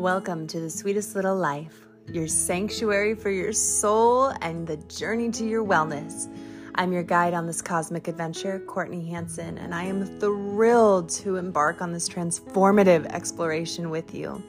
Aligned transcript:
Welcome 0.00 0.46
to 0.46 0.60
the 0.60 0.70
sweetest 0.70 1.14
little 1.14 1.36
life, 1.36 1.84
your 2.10 2.26
sanctuary 2.26 3.14
for 3.14 3.28
your 3.28 3.52
soul 3.52 4.32
and 4.40 4.66
the 4.66 4.78
journey 4.78 5.30
to 5.32 5.46
your 5.46 5.62
wellness. 5.62 6.34
I'm 6.76 6.90
your 6.90 7.02
guide 7.02 7.34
on 7.34 7.46
this 7.46 7.60
cosmic 7.60 8.08
adventure, 8.08 8.60
Courtney 8.60 9.06
Hanson, 9.10 9.58
and 9.58 9.74
I 9.74 9.84
am 9.84 10.06
thrilled 10.18 11.10
to 11.10 11.36
embark 11.36 11.82
on 11.82 11.92
this 11.92 12.08
transformative 12.08 13.04
exploration 13.12 13.90
with 13.90 14.14
you. 14.14 14.42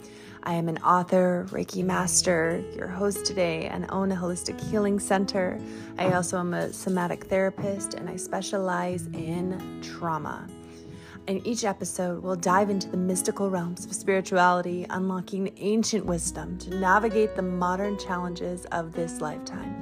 I 0.44 0.54
am 0.54 0.70
an 0.70 0.78
author, 0.78 1.46
Reiki 1.50 1.84
master, 1.84 2.64
your 2.74 2.88
host 2.88 3.26
today, 3.26 3.66
and 3.66 3.86
own 3.90 4.14
a 4.14 4.16
holistic 4.16 4.58
healing 4.70 5.02
center. 5.02 5.60
I 5.98 6.14
also 6.14 6.40
am 6.40 6.54
a 6.54 6.72
somatic 6.72 7.26
therapist 7.26 7.96
and 7.96 8.10
I 8.10 8.16
specialize 8.16 9.08
in 9.08 9.82
trauma. 9.84 10.48
In 11.32 11.48
each 11.48 11.64
episode, 11.64 12.22
we'll 12.22 12.36
dive 12.36 12.70
into 12.70 12.90
the 12.90 12.98
mystical 12.98 13.50
realms 13.50 13.86
of 13.86 13.94
spirituality, 13.94 14.86
unlocking 14.90 15.54
ancient 15.60 16.06
wisdom 16.06 16.58
to 16.58 16.76
navigate 16.76 17.38
the 17.38 17.42
modern 17.42 17.98
challenges 17.98 18.66
of 18.74 18.92
this 18.92 19.22
lifetime. 19.22 19.74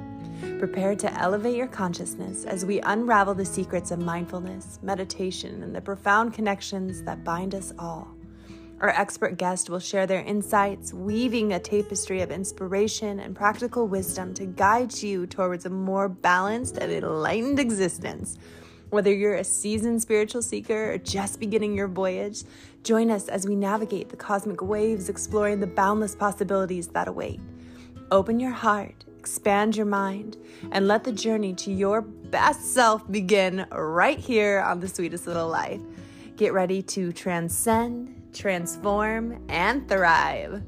Prepare 0.60 0.94
to 0.94 1.12
elevate 1.14 1.56
your 1.56 1.66
consciousness 1.66 2.44
as 2.44 2.64
we 2.64 2.80
unravel 2.82 3.34
the 3.34 3.44
secrets 3.44 3.90
of 3.90 3.98
mindfulness, 3.98 4.78
meditation, 4.80 5.64
and 5.64 5.74
the 5.74 5.80
profound 5.80 6.34
connections 6.34 7.02
that 7.02 7.24
bind 7.24 7.56
us 7.56 7.72
all. 7.80 8.06
Our 8.80 8.90
expert 8.90 9.36
guest 9.36 9.68
will 9.68 9.80
share 9.80 10.06
their 10.06 10.22
insights, 10.22 10.94
weaving 10.94 11.52
a 11.52 11.58
tapestry 11.58 12.20
of 12.20 12.30
inspiration 12.30 13.18
and 13.18 13.34
practical 13.34 13.88
wisdom 13.88 14.34
to 14.34 14.46
guide 14.46 15.02
you 15.02 15.26
towards 15.26 15.66
a 15.66 15.70
more 15.70 16.08
balanced 16.08 16.78
and 16.78 16.92
enlightened 16.92 17.58
existence. 17.58 18.38
Whether 18.90 19.14
you're 19.14 19.36
a 19.36 19.44
seasoned 19.44 20.02
spiritual 20.02 20.42
seeker 20.42 20.92
or 20.92 20.98
just 20.98 21.38
beginning 21.38 21.74
your 21.74 21.86
voyage, 21.86 22.42
join 22.82 23.10
us 23.10 23.28
as 23.28 23.46
we 23.46 23.54
navigate 23.54 24.08
the 24.08 24.16
cosmic 24.16 24.62
waves, 24.62 25.08
exploring 25.08 25.60
the 25.60 25.68
boundless 25.68 26.16
possibilities 26.16 26.88
that 26.88 27.06
await. 27.06 27.40
Open 28.10 28.40
your 28.40 28.50
heart, 28.50 29.04
expand 29.16 29.76
your 29.76 29.86
mind, 29.86 30.36
and 30.72 30.88
let 30.88 31.04
the 31.04 31.12
journey 31.12 31.54
to 31.54 31.72
your 31.72 32.00
best 32.00 32.74
self 32.74 33.08
begin 33.12 33.64
right 33.70 34.18
here 34.18 34.60
on 34.60 34.80
the 34.80 34.88
sweetest 34.88 35.28
little 35.28 35.48
life. 35.48 35.80
Get 36.36 36.52
ready 36.52 36.82
to 36.82 37.12
transcend, 37.12 38.30
transform, 38.32 39.44
and 39.48 39.88
thrive. 39.88 40.62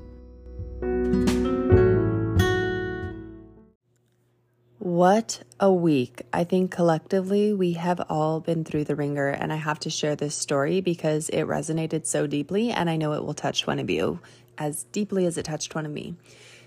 What 4.83 5.45
a 5.61 5.73
week. 5.73 6.23
I 6.33 6.43
think 6.43 6.73
collectively 6.73 7.55
we 7.55 7.75
have 7.75 8.01
all 8.09 8.41
been 8.41 8.65
through 8.65 8.83
the 8.83 8.97
ringer, 8.97 9.29
and 9.29 9.53
I 9.53 9.57
have 9.57 9.79
to 9.79 9.91
share 9.91 10.17
this 10.17 10.35
story 10.35 10.81
because 10.81 11.29
it 11.29 11.45
resonated 11.45 12.05
so 12.05 12.27
deeply, 12.27 12.73
and 12.73 12.91
I 12.91 12.97
know 12.97 13.13
it 13.13 13.25
will 13.25 13.33
touch 13.33 13.65
one 13.65 13.79
of 13.79 13.89
you 13.89 14.19
as 14.59 14.83
deeply 14.91 15.25
as 15.25 15.39
it 15.39 15.45
touched 15.45 15.77
one 15.77 15.87
of 15.87 15.93
me. 15.93 16.17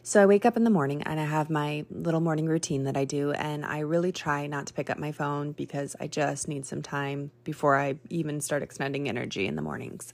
So 0.01 0.23
I 0.23 0.27
wake 0.27 0.45
up 0.45 0.55
in 0.55 0.63
the 0.63 0.69
morning 0.69 1.03
and 1.03 1.19
I 1.19 1.25
have 1.25 1.49
my 1.49 1.83
little 1.89 2.21
morning 2.21 2.45
routine 2.45 2.85
that 2.85 2.95
I 2.95 3.03
do, 3.03 3.33
and 3.33 3.65
I 3.65 3.79
really 3.79 4.13
try 4.13 4.47
not 4.47 4.67
to 4.67 4.73
pick 4.73 4.89
up 4.89 4.97
my 4.97 5.11
phone 5.11 5.51
because 5.51 5.93
I 5.99 6.07
just 6.07 6.47
need 6.47 6.65
some 6.65 6.81
time 6.81 7.31
before 7.43 7.77
I 7.77 7.95
even 8.09 8.39
start 8.39 8.63
expending 8.63 9.09
energy 9.09 9.45
in 9.45 9.57
the 9.57 9.61
mornings. 9.61 10.13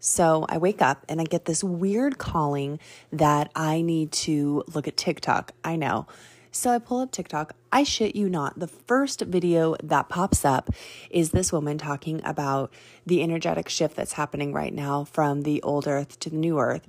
So 0.00 0.46
I 0.48 0.58
wake 0.58 0.82
up 0.82 1.04
and 1.08 1.20
I 1.20 1.24
get 1.24 1.44
this 1.44 1.62
weird 1.62 2.18
calling 2.18 2.80
that 3.12 3.52
I 3.54 3.82
need 3.82 4.10
to 4.12 4.64
look 4.74 4.88
at 4.88 4.96
TikTok. 4.96 5.52
I 5.64 5.76
know 5.76 6.08
so 6.56 6.70
I 6.70 6.78
pull 6.78 7.00
up 7.00 7.12
TikTok. 7.12 7.54
I 7.70 7.82
shit 7.82 8.16
you 8.16 8.28
not. 8.28 8.58
The 8.58 8.66
first 8.66 9.20
video 9.20 9.76
that 9.82 10.08
pops 10.08 10.44
up 10.44 10.70
is 11.10 11.30
this 11.30 11.52
woman 11.52 11.78
talking 11.78 12.20
about 12.24 12.72
the 13.04 13.22
energetic 13.22 13.68
shift 13.68 13.96
that's 13.96 14.14
happening 14.14 14.52
right 14.52 14.72
now 14.72 15.04
from 15.04 15.42
the 15.42 15.62
old 15.62 15.86
earth 15.86 16.18
to 16.20 16.30
the 16.30 16.36
new 16.36 16.58
earth. 16.58 16.86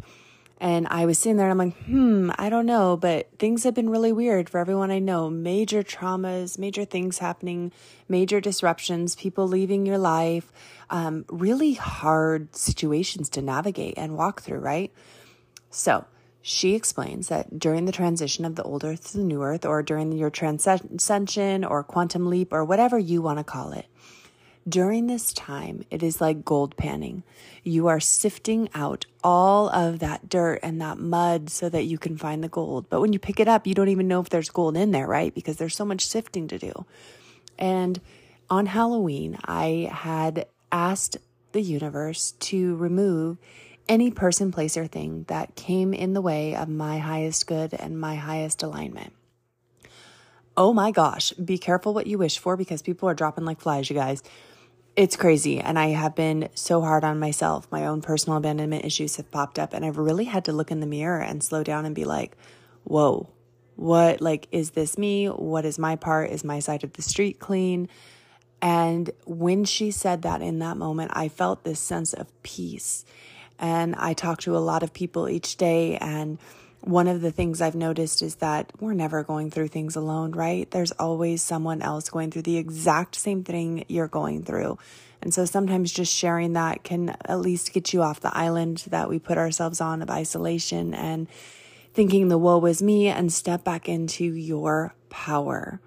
And 0.60 0.88
I 0.90 1.06
was 1.06 1.20
sitting 1.20 1.38
there 1.38 1.50
and 1.50 1.62
I'm 1.62 1.68
like, 1.68 1.78
hmm, 1.84 2.32
I 2.38 2.50
don't 2.50 2.66
know, 2.66 2.98
but 2.98 3.30
things 3.38 3.64
have 3.64 3.76
been 3.76 3.90
really 3.90 4.12
weird 4.12 4.50
for 4.50 4.60
everyone 4.60 4.90
I 4.90 4.98
know. 4.98 5.30
Major 5.30 5.84
traumas, 5.84 6.58
major 6.58 6.84
things 6.84 7.20
happening, 7.20 7.72
major 8.10 8.42
disruptions, 8.42 9.16
people 9.16 9.48
leaving 9.48 9.86
your 9.86 10.00
life, 10.00 10.52
um, 10.90 11.26
really 11.30 11.74
hard 11.74 12.56
situations 12.56 13.30
to 13.32 13.42
navigate 13.42 13.94
and 13.98 14.18
walk 14.18 14.42
through, 14.42 14.60
right? 14.60 14.92
So, 15.70 16.06
she 16.48 16.76
explains 16.76 17.28
that 17.28 17.60
during 17.60 17.84
the 17.84 17.92
transition 17.92 18.46
of 18.46 18.56
the 18.56 18.64
old 18.64 18.86
earth 18.86 19.12
to 19.12 19.18
the 19.18 19.24
new 19.24 19.44
earth, 19.44 19.66
or 19.66 19.84
during 19.84 20.14
your 20.14 20.30
transcension 20.30 21.66
or 21.66 21.84
quantum 21.84 22.28
leap, 22.28 22.54
or 22.54 22.64
whatever 22.64 22.98
you 22.98 23.22
want 23.22 23.38
to 23.38 23.44
call 23.44 23.74
it, 23.74 23.86
during 24.66 25.08
this 25.08 25.34
time, 25.34 25.84
it 25.92 26.02
is 26.02 26.22
like 26.22 26.46
gold 26.46 26.78
panning. 26.78 27.24
You 27.66 27.88
are 27.88 28.00
sifting 28.00 28.70
out 28.74 29.06
all 29.26 29.68
of 29.68 30.00
that 30.00 30.30
dirt 30.30 30.62
and 30.64 30.80
that 30.80 30.98
mud 30.98 31.50
so 31.50 31.68
that 31.68 31.84
you 31.84 31.98
can 31.98 32.18
find 32.18 32.42
the 32.42 32.48
gold. 32.48 32.90
But 32.90 33.02
when 33.02 33.12
you 33.12 33.20
pick 33.20 33.42
it 33.42 33.50
up, 33.50 33.68
you 33.68 33.74
don't 33.74 33.90
even 33.90 34.08
know 34.08 34.22
if 34.22 34.30
there's 34.30 34.50
gold 34.50 34.78
in 34.78 34.92
there, 34.92 35.06
right? 35.06 35.36
Because 35.36 35.58
there's 35.58 35.76
so 35.76 35.84
much 35.84 36.08
sifting 36.08 36.48
to 36.48 36.58
do. 36.58 36.86
And 37.60 38.00
on 38.50 38.68
Halloween, 38.68 39.38
I 39.44 39.90
had 39.92 40.46
asked 40.72 41.18
the 41.52 41.62
universe 41.62 42.36
to 42.40 42.78
remove 42.78 43.38
any 43.90 44.12
person, 44.12 44.52
place, 44.52 44.78
or 44.78 44.88
thing 44.88 45.26
that 45.28 45.56
came 45.56 45.94
in 45.94 46.14
the 46.14 46.22
way 46.22 46.56
of 46.56 46.70
my 46.70 47.00
highest 47.00 47.48
good 47.48 47.74
and 47.74 48.00
my 48.00 48.16
highest 48.16 48.64
alignment. 48.64 49.14
Oh 50.56 50.74
my 50.74 50.92
gosh, 50.92 51.32
be 51.34 51.58
careful 51.58 51.94
what 51.94 52.08
you 52.08 52.18
wish 52.18 52.40
for 52.40 52.58
because 52.58 52.82
people 52.82 53.08
are 53.08 53.14
dropping 53.14 53.46
like 53.46 53.62
flies, 53.62 53.90
you 53.90 53.96
guys. 53.96 54.24
It's 54.96 55.16
crazy. 55.16 55.60
And 55.60 55.78
I 55.78 55.90
have 55.90 56.16
been 56.16 56.50
so 56.56 56.82
hard 56.82 57.04
on 57.04 57.20
myself. 57.20 57.68
My 57.72 57.86
own 57.86 58.02
personal 58.02 58.40
abandonment 58.40 58.84
issues 58.84 59.18
have 59.18 59.30
popped 59.30 59.60
up, 59.60 59.74
and 59.74 59.86
I've 59.86 59.98
really 59.98 60.26
had 60.26 60.46
to 60.46 60.52
look 60.52 60.72
in 60.72 60.80
the 60.80 60.88
mirror 60.88 61.22
and 61.22 61.44
slow 61.44 61.64
down 61.64 61.86
and 61.86 61.94
be 61.94 62.06
like, 62.06 62.36
whoa, 62.84 63.30
what, 63.76 64.22
like, 64.22 64.48
is 64.52 64.72
this 64.72 64.98
me? 64.98 65.28
What 65.28 65.66
is 65.66 65.78
my 65.78 65.96
part? 65.96 66.32
Is 66.32 66.44
my 66.44 66.58
side 66.58 66.84
of 66.84 66.94
the 66.94 67.04
street 67.04 67.40
clean? 67.40 67.88
And 68.60 69.12
when 69.26 69.66
she 69.66 69.92
said 69.92 70.24
that 70.24 70.42
in 70.42 70.58
that 70.60 70.78
moment, 70.78 71.12
I 71.14 71.30
felt 71.30 71.64
this 71.64 71.80
sense 71.80 72.14
of 72.14 72.28
peace 72.42 73.06
and 73.60 73.96
I 73.96 74.14
talk 74.14 74.42
to 74.42 74.56
a 74.56 74.60
lot 74.60 74.84
of 74.84 74.94
people 74.94 75.28
each 75.30 75.58
day. 75.58 75.98
And 75.98 76.38
one 76.82 77.08
of 77.08 77.22
the 77.22 77.32
things 77.32 77.62
I've 77.62 77.76
noticed 77.76 78.22
is 78.22 78.36
that 78.36 78.72
we're 78.80 78.94
never 78.94 79.24
going 79.24 79.52
through 79.52 79.70
things 79.70 79.96
alone, 79.96 80.32
right? 80.32 80.70
There's 80.70 80.92
always 80.94 81.42
someone 81.42 81.82
else 81.82 82.10
going 82.10 82.32
through 82.32 82.44
the 82.44 82.58
exact 82.58 83.16
same 83.16 83.44
thing 83.44 83.84
you're 83.88 84.08
going 84.08 84.44
through. 84.44 84.78
And 85.22 85.34
so 85.34 85.46
sometimes 85.46 85.92
just 85.92 86.14
sharing 86.14 86.54
that 86.54 86.84
can 86.84 87.10
at 87.26 87.40
least 87.40 87.74
get 87.74 87.92
you 87.94 88.02
off 88.02 88.20
the 88.20 88.36
island 88.38 88.86
that 88.90 89.10
we 89.10 89.20
put 89.20 89.38
ourselves 89.38 89.82
on 89.82 90.02
of 90.02 90.10
isolation 90.10 90.94
and 90.94 91.28
thinking 91.94 92.28
the 92.28 92.38
woe 92.38 92.64
is 92.66 92.82
me 92.82 93.08
and 93.08 93.34
step 93.34 93.64
back 93.64 93.90
into 93.90 94.24
your 94.24 94.94
power. 95.10 95.82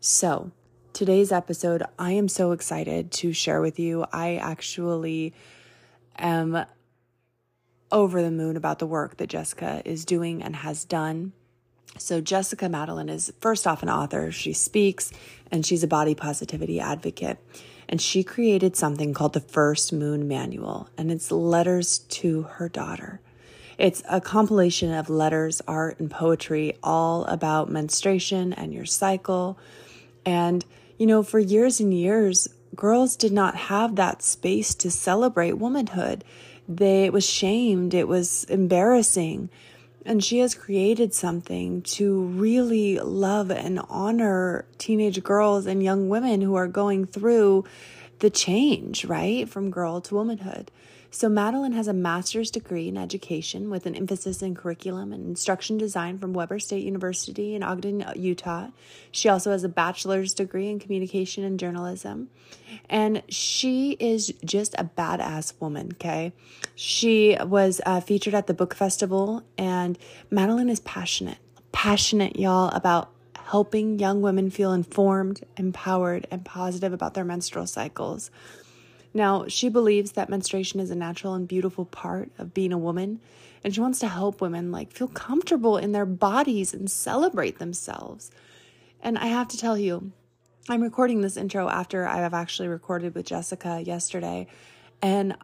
So, 0.00 0.50
today's 0.92 1.30
episode, 1.30 1.84
I 1.98 2.12
am 2.12 2.28
so 2.28 2.50
excited 2.52 3.12
to 3.12 3.32
share 3.32 3.60
with 3.60 3.78
you. 3.78 4.04
I 4.12 4.36
actually 4.36 5.32
am 6.18 6.66
over 7.92 8.22
the 8.22 8.30
moon 8.30 8.56
about 8.56 8.78
the 8.78 8.86
work 8.86 9.16
that 9.18 9.28
Jessica 9.28 9.82
is 9.84 10.04
doing 10.04 10.42
and 10.42 10.56
has 10.56 10.84
done. 10.84 11.32
So, 11.96 12.20
Jessica 12.20 12.68
Medellin 12.68 13.08
is 13.08 13.32
first 13.40 13.66
off 13.66 13.82
an 13.82 13.88
author. 13.88 14.32
She 14.32 14.52
speaks 14.52 15.12
and 15.50 15.64
she's 15.64 15.84
a 15.84 15.88
body 15.88 16.14
positivity 16.14 16.80
advocate. 16.80 17.38
And 17.88 18.00
she 18.00 18.24
created 18.24 18.76
something 18.76 19.14
called 19.14 19.34
the 19.34 19.40
First 19.40 19.92
Moon 19.92 20.26
Manual, 20.26 20.88
and 20.96 21.12
it's 21.12 21.30
letters 21.30 21.98
to 21.98 22.42
her 22.42 22.68
daughter. 22.68 23.20
It's 23.76 24.02
a 24.08 24.20
compilation 24.20 24.92
of 24.92 25.10
letters, 25.10 25.60
art, 25.68 26.00
and 26.00 26.10
poetry 26.10 26.78
all 26.82 27.24
about 27.26 27.70
menstruation 27.70 28.52
and 28.52 28.72
your 28.72 28.86
cycle. 28.86 29.58
And, 30.24 30.64
you 30.98 31.06
know, 31.06 31.22
for 31.22 31.38
years 31.38 31.80
and 31.80 31.92
years, 31.92 32.48
girls 32.74 33.16
did 33.16 33.32
not 33.32 33.54
have 33.54 33.96
that 33.96 34.22
space 34.22 34.74
to 34.76 34.90
celebrate 34.90 35.52
womanhood 35.52 36.24
they 36.68 37.04
it 37.04 37.12
was 37.12 37.28
shamed 37.28 37.94
it 37.94 38.08
was 38.08 38.44
embarrassing. 38.44 39.50
And 40.06 40.22
she 40.22 40.40
has 40.40 40.54
created 40.54 41.14
something 41.14 41.80
to 41.82 42.22
really 42.24 42.98
love 42.98 43.50
and 43.50 43.80
honor 43.88 44.66
teenage 44.76 45.22
girls 45.22 45.64
and 45.64 45.82
young 45.82 46.10
women 46.10 46.42
who 46.42 46.54
are 46.56 46.68
going 46.68 47.06
through 47.06 47.64
the 48.18 48.28
change 48.28 49.06
right 49.06 49.48
from 49.48 49.70
girl 49.70 50.00
to 50.02 50.14
womanhood 50.14 50.70
so, 51.14 51.28
Medellin 51.28 51.70
has 51.74 51.86
a 51.86 51.92
master's 51.92 52.50
degree 52.50 52.88
in 52.88 52.96
education 52.96 53.70
with 53.70 53.86
an 53.86 53.94
emphasis 53.94 54.42
in 54.42 54.56
curriculum 54.56 55.12
and 55.12 55.24
instruction 55.24 55.78
design 55.78 56.18
from 56.18 56.32
Weber 56.32 56.58
State 56.58 56.82
University 56.82 57.54
in 57.54 57.62
Ogden, 57.62 58.04
Utah. 58.16 58.70
She 59.12 59.28
also 59.28 59.52
has 59.52 59.62
a 59.62 59.68
bachelor's 59.68 60.34
degree 60.34 60.68
in 60.68 60.80
communication 60.80 61.44
and 61.44 61.56
journalism. 61.56 62.30
And 62.90 63.22
she 63.28 63.92
is 64.00 64.34
just 64.44 64.74
a 64.74 64.90
badass 64.98 65.52
woman, 65.60 65.90
okay? 65.92 66.32
She 66.74 67.36
was 67.40 67.80
uh, 67.86 68.00
featured 68.00 68.34
at 68.34 68.48
the 68.48 68.54
book 68.54 68.74
festival, 68.74 69.44
and 69.56 69.96
Medellin 70.32 70.68
is 70.68 70.80
passionate, 70.80 71.38
passionate, 71.70 72.40
y'all, 72.40 72.70
about 72.70 73.12
helping 73.36 74.00
young 74.00 74.20
women 74.20 74.50
feel 74.50 74.72
informed, 74.72 75.44
empowered, 75.56 76.26
and 76.32 76.44
positive 76.44 76.92
about 76.92 77.14
their 77.14 77.24
menstrual 77.24 77.68
cycles. 77.68 78.32
Now, 79.14 79.46
she 79.46 79.68
believes 79.68 80.12
that 80.12 80.28
menstruation 80.28 80.80
is 80.80 80.90
a 80.90 80.96
natural 80.96 81.34
and 81.34 81.46
beautiful 81.46 81.84
part 81.84 82.30
of 82.36 82.52
being 82.52 82.72
a 82.72 82.78
woman, 82.78 83.20
and 83.62 83.72
she 83.72 83.80
wants 83.80 84.00
to 84.00 84.08
help 84.08 84.40
women 84.40 84.72
like 84.72 84.92
feel 84.92 85.06
comfortable 85.06 85.78
in 85.78 85.92
their 85.92 86.04
bodies 86.04 86.74
and 86.74 86.90
celebrate 86.90 87.60
themselves. 87.60 88.32
And 89.00 89.16
I 89.16 89.26
have 89.26 89.48
to 89.48 89.56
tell 89.56 89.78
you, 89.78 90.10
I'm 90.68 90.82
recording 90.82 91.20
this 91.20 91.36
intro 91.36 91.68
after 91.68 92.06
I 92.06 92.16
have 92.16 92.34
actually 92.34 92.68
recorded 92.68 93.14
with 93.14 93.26
Jessica 93.26 93.80
yesterday, 93.80 94.48
and 95.00 95.36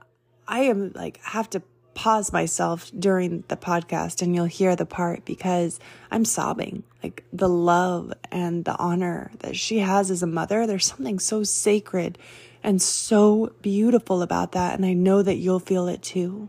I 0.48 0.62
am 0.62 0.92
like 0.94 1.20
have 1.22 1.48
to 1.50 1.62
pause 1.94 2.32
myself 2.32 2.90
during 2.98 3.44
the 3.48 3.56
podcast 3.56 4.22
and 4.22 4.34
you'll 4.34 4.44
hear 4.46 4.74
the 4.74 4.86
part 4.86 5.24
because 5.24 5.78
I'm 6.10 6.24
sobbing. 6.24 6.82
Like 7.02 7.24
the 7.32 7.48
love 7.48 8.12
and 8.30 8.64
the 8.64 8.76
honor 8.78 9.32
that 9.40 9.56
she 9.56 9.78
has 9.78 10.10
as 10.10 10.22
a 10.22 10.26
mother, 10.26 10.66
there's 10.66 10.86
something 10.86 11.18
so 11.18 11.42
sacred 11.42 12.16
and 12.62 12.80
so 12.80 13.54
beautiful 13.62 14.22
about 14.22 14.52
that. 14.52 14.74
And 14.74 14.84
I 14.84 14.92
know 14.92 15.22
that 15.22 15.36
you'll 15.36 15.60
feel 15.60 15.88
it 15.88 16.02
too. 16.02 16.48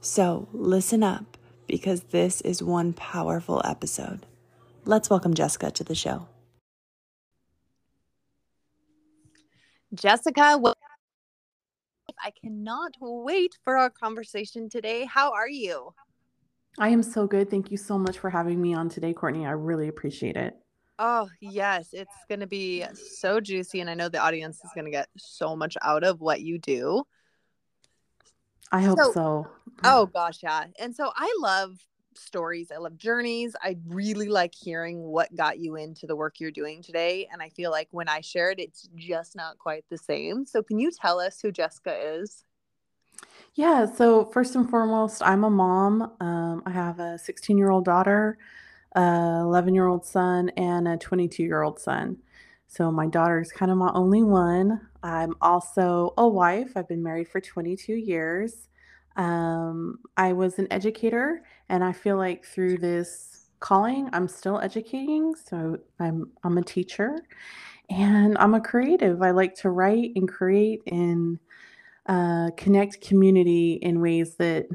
So 0.00 0.48
listen 0.52 1.02
up 1.02 1.36
because 1.66 2.02
this 2.04 2.40
is 2.42 2.62
one 2.62 2.92
powerful 2.92 3.62
episode. 3.64 4.26
Let's 4.84 5.08
welcome 5.08 5.34
Jessica 5.34 5.70
to 5.70 5.84
the 5.84 5.94
show. 5.94 6.28
Jessica, 9.94 10.58
well- 10.58 10.74
I 12.24 12.30
cannot 12.30 12.92
wait 13.00 13.58
for 13.64 13.76
our 13.76 13.90
conversation 13.90 14.68
today. 14.68 15.04
How 15.04 15.32
are 15.32 15.48
you? 15.48 15.94
I 16.78 16.88
am 16.88 17.02
so 17.02 17.26
good. 17.26 17.50
Thank 17.50 17.70
you 17.70 17.76
so 17.76 17.98
much 17.98 18.18
for 18.18 18.30
having 18.30 18.60
me 18.60 18.74
on 18.74 18.88
today, 18.88 19.12
Courtney. 19.12 19.46
I 19.46 19.50
really 19.50 19.88
appreciate 19.88 20.36
it. 20.36 20.56
Oh, 20.98 21.28
yes. 21.40 21.88
It's 21.92 22.14
going 22.28 22.40
to 22.40 22.46
be 22.46 22.84
so 22.94 23.40
juicy. 23.40 23.80
And 23.80 23.90
I 23.90 23.94
know 23.94 24.08
the 24.08 24.18
audience 24.18 24.58
is 24.64 24.70
going 24.74 24.84
to 24.84 24.90
get 24.90 25.08
so 25.16 25.56
much 25.56 25.76
out 25.82 26.04
of 26.04 26.20
what 26.20 26.40
you 26.42 26.58
do. 26.58 27.04
I 28.70 28.80
hope 28.80 28.98
so, 28.98 29.12
so. 29.12 29.46
Oh, 29.84 30.06
gosh. 30.06 30.42
Yeah. 30.42 30.64
And 30.78 30.94
so 30.94 31.10
I 31.14 31.34
love 31.40 31.76
stories. 32.16 32.70
I 32.70 32.78
love 32.78 32.96
journeys. 32.96 33.54
I 33.62 33.76
really 33.86 34.28
like 34.28 34.54
hearing 34.54 35.02
what 35.02 35.34
got 35.34 35.58
you 35.58 35.76
into 35.76 36.06
the 36.06 36.16
work 36.16 36.40
you're 36.40 36.50
doing 36.50 36.82
today. 36.82 37.28
And 37.32 37.42
I 37.42 37.48
feel 37.50 37.70
like 37.70 37.88
when 37.90 38.08
I 38.08 38.20
share 38.20 38.50
it, 38.50 38.58
it's 38.58 38.88
just 38.94 39.36
not 39.36 39.58
quite 39.58 39.84
the 39.90 39.98
same. 39.98 40.46
So, 40.46 40.62
can 40.62 40.78
you 40.78 40.90
tell 40.90 41.20
us 41.20 41.40
who 41.40 41.52
Jessica 41.52 41.94
is? 42.18 42.44
Yeah. 43.54 43.86
So, 43.86 44.26
first 44.26 44.54
and 44.54 44.68
foremost, 44.68 45.22
I'm 45.22 45.44
a 45.44 45.50
mom. 45.50 46.12
Um, 46.20 46.62
I 46.66 46.70
have 46.70 46.98
a 46.98 47.18
16 47.18 47.58
year 47.58 47.70
old 47.70 47.84
daughter, 47.84 48.38
11 48.96 49.74
year 49.74 49.86
old 49.86 50.04
son, 50.04 50.50
and 50.50 50.88
a 50.88 50.96
22 50.96 51.42
year 51.42 51.62
old 51.62 51.78
son. 51.78 52.18
So, 52.66 52.90
my 52.90 53.06
daughter 53.06 53.40
is 53.40 53.52
kind 53.52 53.70
of 53.70 53.78
my 53.78 53.90
only 53.94 54.22
one. 54.22 54.80
I'm 55.02 55.34
also 55.40 56.14
a 56.16 56.26
wife. 56.28 56.72
I've 56.76 56.88
been 56.88 57.02
married 57.02 57.28
for 57.28 57.40
22 57.40 57.94
years. 57.94 58.68
Um, 59.16 59.98
I 60.16 60.32
was 60.32 60.58
an 60.58 60.68
educator, 60.70 61.42
and 61.68 61.84
I 61.84 61.92
feel 61.92 62.16
like 62.16 62.44
through 62.44 62.78
this 62.78 63.46
calling, 63.60 64.08
I'm 64.12 64.28
still 64.28 64.58
educating. 64.60 65.34
So 65.34 65.78
I'm 66.00 66.30
I'm 66.44 66.58
a 66.58 66.62
teacher, 66.62 67.18
and 67.90 68.36
I'm 68.38 68.54
a 68.54 68.60
creative. 68.60 69.22
I 69.22 69.30
like 69.32 69.54
to 69.56 69.70
write 69.70 70.12
and 70.16 70.28
create 70.28 70.82
and 70.86 71.38
uh, 72.06 72.50
connect 72.56 73.00
community 73.00 73.74
in 73.74 74.00
ways 74.00 74.36
that 74.36 74.66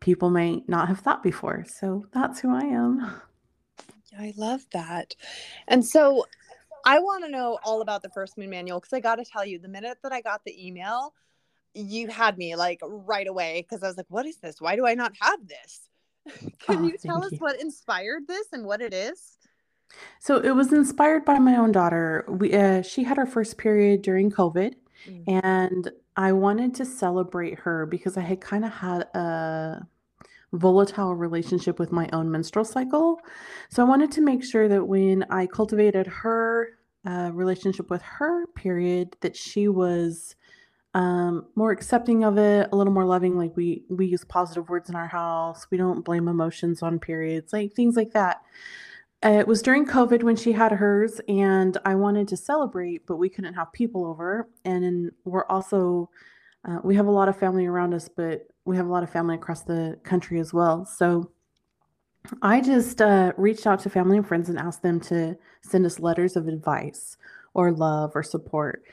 people 0.00 0.30
may 0.30 0.62
not 0.66 0.88
have 0.88 1.00
thought 1.00 1.22
before. 1.22 1.64
So 1.68 2.06
that's 2.12 2.40
who 2.40 2.54
I 2.54 2.62
am. 2.62 3.20
I 4.18 4.34
love 4.36 4.62
that. 4.72 5.14
And 5.68 5.84
so 5.84 6.26
I 6.84 6.98
want 6.98 7.24
to 7.24 7.30
know 7.30 7.58
all 7.64 7.80
about 7.80 8.02
the 8.02 8.10
First 8.10 8.36
Moon 8.36 8.50
Manual 8.50 8.80
because 8.80 8.92
I 8.92 9.00
got 9.00 9.16
to 9.16 9.24
tell 9.24 9.44
you, 9.44 9.58
the 9.58 9.68
minute 9.68 9.98
that 10.02 10.12
I 10.12 10.20
got 10.20 10.44
the 10.44 10.66
email, 10.66 11.14
you 11.74 12.08
had 12.08 12.36
me 12.36 12.56
like 12.56 12.80
right 12.82 13.26
away 13.26 13.64
because 13.66 13.82
I 13.82 13.88
was 13.88 13.96
like, 13.96 14.06
what 14.08 14.26
is 14.26 14.36
this? 14.38 14.60
Why 14.60 14.76
do 14.76 14.86
I 14.86 14.94
not 14.94 15.12
have 15.20 15.40
this? 15.46 15.88
Can 16.58 16.78
oh, 16.78 16.86
you 16.86 16.96
tell 16.98 17.24
us 17.24 17.32
you. 17.32 17.38
what 17.38 17.60
inspired 17.60 18.26
this 18.26 18.46
and 18.52 18.64
what 18.64 18.80
it 18.80 18.92
is? 18.92 19.38
So 20.20 20.38
it 20.38 20.54
was 20.54 20.72
inspired 20.72 21.24
by 21.24 21.38
my 21.38 21.56
own 21.56 21.72
daughter. 21.72 22.24
We 22.28 22.54
uh, 22.54 22.82
she 22.82 23.04
had 23.04 23.16
her 23.16 23.26
first 23.26 23.58
period 23.58 24.02
during 24.02 24.30
COVID, 24.30 24.74
mm. 25.06 25.44
and 25.44 25.90
I 26.16 26.32
wanted 26.32 26.74
to 26.76 26.84
celebrate 26.84 27.58
her 27.58 27.86
because 27.86 28.16
I 28.16 28.22
had 28.22 28.40
kind 28.40 28.64
of 28.64 28.72
had 28.72 29.02
a 29.14 29.86
volatile 30.52 31.14
relationship 31.14 31.78
with 31.78 31.92
my 31.92 32.08
own 32.12 32.30
menstrual 32.30 32.64
cycle. 32.64 33.20
So 33.70 33.82
I 33.82 33.88
wanted 33.88 34.12
to 34.12 34.20
make 34.20 34.44
sure 34.44 34.68
that 34.68 34.86
when 34.86 35.24
I 35.30 35.46
cultivated 35.46 36.06
her 36.06 36.68
uh, 37.06 37.30
relationship 37.32 37.90
with 37.90 38.02
her 38.02 38.46
period, 38.48 39.16
that 39.22 39.36
she 39.36 39.68
was 39.68 40.36
um, 40.94 41.46
more 41.54 41.72
accepting 41.72 42.22
of 42.24 42.36
it, 42.38 42.68
a 42.70 42.76
little 42.76 42.92
more 42.92 43.06
loving. 43.06 43.36
Like 43.36 43.56
we 43.56 43.84
we 43.88 44.06
use 44.06 44.24
positive 44.24 44.68
words 44.68 44.90
in 44.90 44.94
our 44.94 45.08
house. 45.08 45.66
We 45.70 45.78
don't 45.78 46.04
blame 46.04 46.28
emotions 46.28 46.82
on 46.82 46.98
periods, 46.98 47.52
like 47.52 47.72
things 47.74 47.96
like 47.96 48.12
that. 48.12 48.42
Uh, 49.24 49.38
it 49.38 49.46
was 49.46 49.62
during 49.62 49.86
COVID 49.86 50.22
when 50.22 50.36
she 50.36 50.52
had 50.52 50.72
hers, 50.72 51.20
and 51.28 51.78
I 51.84 51.94
wanted 51.94 52.28
to 52.28 52.36
celebrate, 52.36 53.06
but 53.06 53.16
we 53.16 53.28
couldn't 53.28 53.54
have 53.54 53.72
people 53.72 54.04
over. 54.04 54.48
And 54.64 55.12
we're 55.24 55.46
also 55.46 56.10
uh, 56.64 56.78
we 56.84 56.94
have 56.94 57.06
a 57.06 57.10
lot 57.10 57.28
of 57.28 57.38
family 57.38 57.66
around 57.66 57.94
us, 57.94 58.08
but 58.14 58.46
we 58.64 58.76
have 58.76 58.86
a 58.86 58.90
lot 58.90 59.02
of 59.02 59.10
family 59.10 59.34
across 59.34 59.62
the 59.62 59.98
country 60.04 60.38
as 60.40 60.52
well. 60.52 60.84
So 60.84 61.30
I 62.40 62.60
just 62.60 63.00
uh, 63.00 63.32
reached 63.36 63.66
out 63.66 63.80
to 63.80 63.90
family 63.90 64.16
and 64.16 64.26
friends 64.26 64.48
and 64.48 64.58
asked 64.58 64.82
them 64.82 65.00
to 65.00 65.36
send 65.62 65.84
us 65.86 65.98
letters 65.98 66.36
of 66.36 66.48
advice 66.48 67.16
or 67.54 67.72
love 67.72 68.12
or 68.14 68.22
support. 68.22 68.84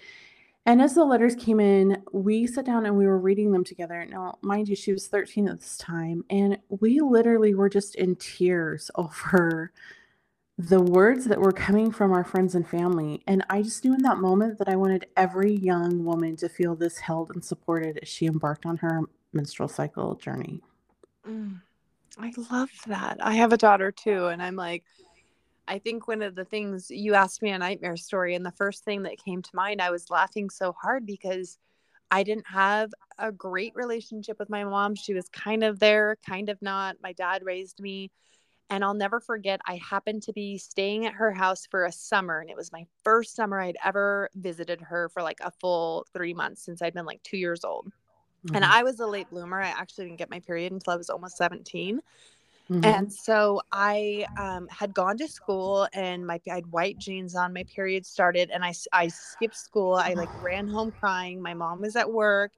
And 0.65 0.81
as 0.81 0.93
the 0.93 1.05
letters 1.05 1.35
came 1.35 1.59
in, 1.59 2.03
we 2.11 2.45
sat 2.45 2.65
down 2.65 2.85
and 2.85 2.97
we 2.97 3.07
were 3.07 3.19
reading 3.19 3.51
them 3.51 3.63
together. 3.63 4.05
Now, 4.05 4.37
mind 4.41 4.67
you, 4.67 4.75
she 4.75 4.91
was 4.91 5.07
13 5.07 5.47
at 5.47 5.59
this 5.59 5.77
time, 5.77 6.25
and 6.29 6.57
we 6.69 6.99
literally 6.99 7.55
were 7.55 7.69
just 7.69 7.95
in 7.95 8.15
tears 8.17 8.91
over 8.95 9.71
the 10.57 10.81
words 10.81 11.25
that 11.25 11.39
were 11.39 11.53
coming 11.53 11.89
from 11.89 12.11
our 12.11 12.23
friends 12.23 12.53
and 12.53 12.67
family. 12.67 13.23
And 13.25 13.45
I 13.49 13.61
just 13.61 13.85
knew 13.85 13.93
in 13.93 14.01
that 14.01 14.17
moment 14.17 14.57
that 14.59 14.67
I 14.67 14.75
wanted 14.75 15.07
every 15.15 15.55
young 15.55 16.03
woman 16.03 16.35
to 16.35 16.49
feel 16.49 16.75
this 16.75 16.97
held 16.97 17.31
and 17.31 17.43
supported 17.43 17.97
as 18.01 18.09
she 18.09 18.25
embarked 18.25 18.65
on 18.65 18.77
her 18.77 19.03
menstrual 19.33 19.69
cycle 19.69 20.15
journey. 20.15 20.61
Mm, 21.27 21.61
I 22.17 22.31
love 22.51 22.69
that. 22.87 23.17
I 23.21 23.33
have 23.33 23.53
a 23.53 23.57
daughter 23.57 23.91
too, 23.91 24.27
and 24.27 24.41
I'm 24.41 24.55
like, 24.55 24.83
I 25.67 25.77
think 25.77 26.07
one 26.07 26.23
of 26.23 26.35
the 26.35 26.45
things 26.45 26.89
you 26.89 27.13
asked 27.13 27.41
me 27.41 27.51
a 27.51 27.57
nightmare 27.59 27.97
story, 27.97 28.35
and 28.35 28.45
the 28.45 28.51
first 28.51 28.83
thing 28.83 29.03
that 29.03 29.23
came 29.23 29.41
to 29.41 29.49
mind, 29.53 29.81
I 29.81 29.91
was 29.91 30.09
laughing 30.09 30.49
so 30.49 30.73
hard 30.73 31.05
because 31.05 31.59
I 32.09 32.23
didn't 32.23 32.47
have 32.47 32.91
a 33.19 33.31
great 33.31 33.73
relationship 33.75 34.39
with 34.39 34.49
my 34.49 34.63
mom. 34.63 34.95
She 34.95 35.13
was 35.13 35.29
kind 35.29 35.63
of 35.63 35.79
there, 35.79 36.17
kind 36.27 36.49
of 36.49 36.59
not. 36.61 36.97
My 37.03 37.13
dad 37.13 37.43
raised 37.45 37.79
me. 37.79 38.11
And 38.71 38.83
I'll 38.83 38.93
never 38.93 39.19
forget, 39.19 39.61
I 39.65 39.77
happened 39.77 40.23
to 40.23 40.33
be 40.33 40.57
staying 40.59 41.07
at 41.07 41.13
her 41.13 41.31
house 41.31 41.67
for 41.69 41.85
a 41.85 41.91
summer, 41.91 42.39
and 42.39 42.49
it 42.49 42.55
was 42.55 42.71
my 42.71 42.85
first 43.03 43.35
summer 43.35 43.59
I'd 43.59 43.77
ever 43.83 44.29
visited 44.35 44.79
her 44.81 45.09
for 45.09 45.23
like 45.23 45.39
a 45.41 45.51
full 45.51 46.05
three 46.13 46.35
months 46.35 46.63
since 46.63 46.81
I'd 46.81 46.93
been 46.93 47.05
like 47.05 47.23
two 47.23 47.37
years 47.37 47.63
old. 47.63 47.91
Mm-hmm. 48.45 48.55
And 48.55 48.65
I 48.65 48.83
was 48.83 48.99
a 48.99 49.07
late 49.07 49.29
bloomer. 49.29 49.61
I 49.61 49.69
actually 49.69 50.05
didn't 50.05 50.19
get 50.19 50.29
my 50.29 50.39
period 50.39 50.71
until 50.71 50.93
I 50.93 50.95
was 50.95 51.09
almost 51.09 51.37
17. 51.37 52.01
Mm-hmm. 52.71 52.85
And 52.85 53.11
so 53.11 53.61
I 53.71 54.25
um, 54.37 54.67
had 54.69 54.93
gone 54.93 55.17
to 55.17 55.27
school 55.27 55.87
and 55.93 56.25
my 56.25 56.39
I 56.49 56.55
had 56.55 56.67
white 56.67 56.99
jeans 56.99 57.35
on. 57.35 57.51
My 57.51 57.63
period 57.63 58.05
started, 58.05 58.51
and 58.51 58.63
I 58.63 58.73
I 58.93 59.07
skipped 59.07 59.57
school. 59.57 59.95
I 59.95 60.13
like 60.13 60.29
ran 60.43 60.67
home 60.67 60.91
crying. 60.91 61.41
My 61.41 61.55
mom 61.55 61.81
was 61.81 61.95
at 61.95 62.11
work. 62.11 62.51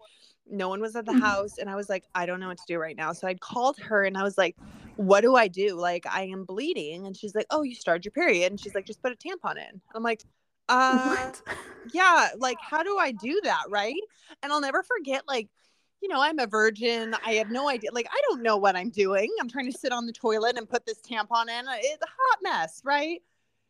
No 0.50 0.67
one 0.67 0.81
was 0.81 0.97
at 0.97 1.05
the 1.05 1.13
mm-hmm. 1.13 1.21
house, 1.21 1.59
and 1.59 1.69
I 1.69 1.75
was 1.75 1.88
like, 1.88 2.03
I 2.13 2.25
don't 2.25 2.41
know 2.41 2.50
what 2.50 2.57
to 2.57 2.63
do 2.67 2.77
right 2.77 2.97
now. 2.97 3.13
So 3.13 3.25
I 3.25 3.35
called 3.35 3.79
her, 3.79 4.03
and 4.03 4.17
I 4.17 4.23
was 4.23 4.38
like, 4.38 4.57
What 4.97 5.21
do 5.21 5.38
I 5.38 5.47
do? 5.47 5.75
Like 5.75 6.05
I 6.05 6.23
am 6.23 6.43
bleeding, 6.43 7.07
and 7.07 7.15
she's 7.15 7.33
like, 7.33 7.45
Oh, 7.50 7.61
you 7.61 7.73
started 7.73 8.03
your 8.03 8.11
period, 8.11 8.51
and 8.51 8.59
she's 8.59 8.75
like, 8.75 8.85
Just 8.85 9.01
put 9.01 9.13
a 9.13 9.15
tampon 9.15 9.55
in. 9.55 9.79
I'm 9.95 10.03
like, 10.03 10.23
uh, 10.67 11.15
what? 11.15 11.41
yeah, 11.93 12.29
like 12.38 12.57
how 12.59 12.83
do 12.83 12.97
I 12.97 13.13
do 13.13 13.39
that, 13.43 13.63
right? 13.69 13.95
And 14.43 14.51
I'll 14.51 14.61
never 14.61 14.83
forget, 14.83 15.23
like 15.25 15.47
you 16.01 16.08
know, 16.08 16.20
I'm 16.20 16.39
a 16.39 16.48
virgin. 16.48 17.15
I 17.25 17.34
have 17.34 17.51
no 17.51 17.70
idea. 17.70 17.91
Like, 17.93 18.08
I 18.12 18.20
don't 18.29 18.41
know 18.41 18.58
what 18.58 18.75
I'm 18.75 18.89
doing. 18.89 19.29
I'm 19.39 19.48
trying 19.48 19.72
to 19.72 19.77
sit 19.77 19.91
on 19.91 20.08
the 20.08 20.13
toilet 20.13 20.58
and 20.58 20.67
put 20.67 20.86
this 20.86 21.00
tampon 21.00 21.43
in. 21.43 21.65
It's 21.67 22.01
a 22.01 22.08
hot 22.08 22.39
mess, 22.41 22.81
right? 22.84 23.22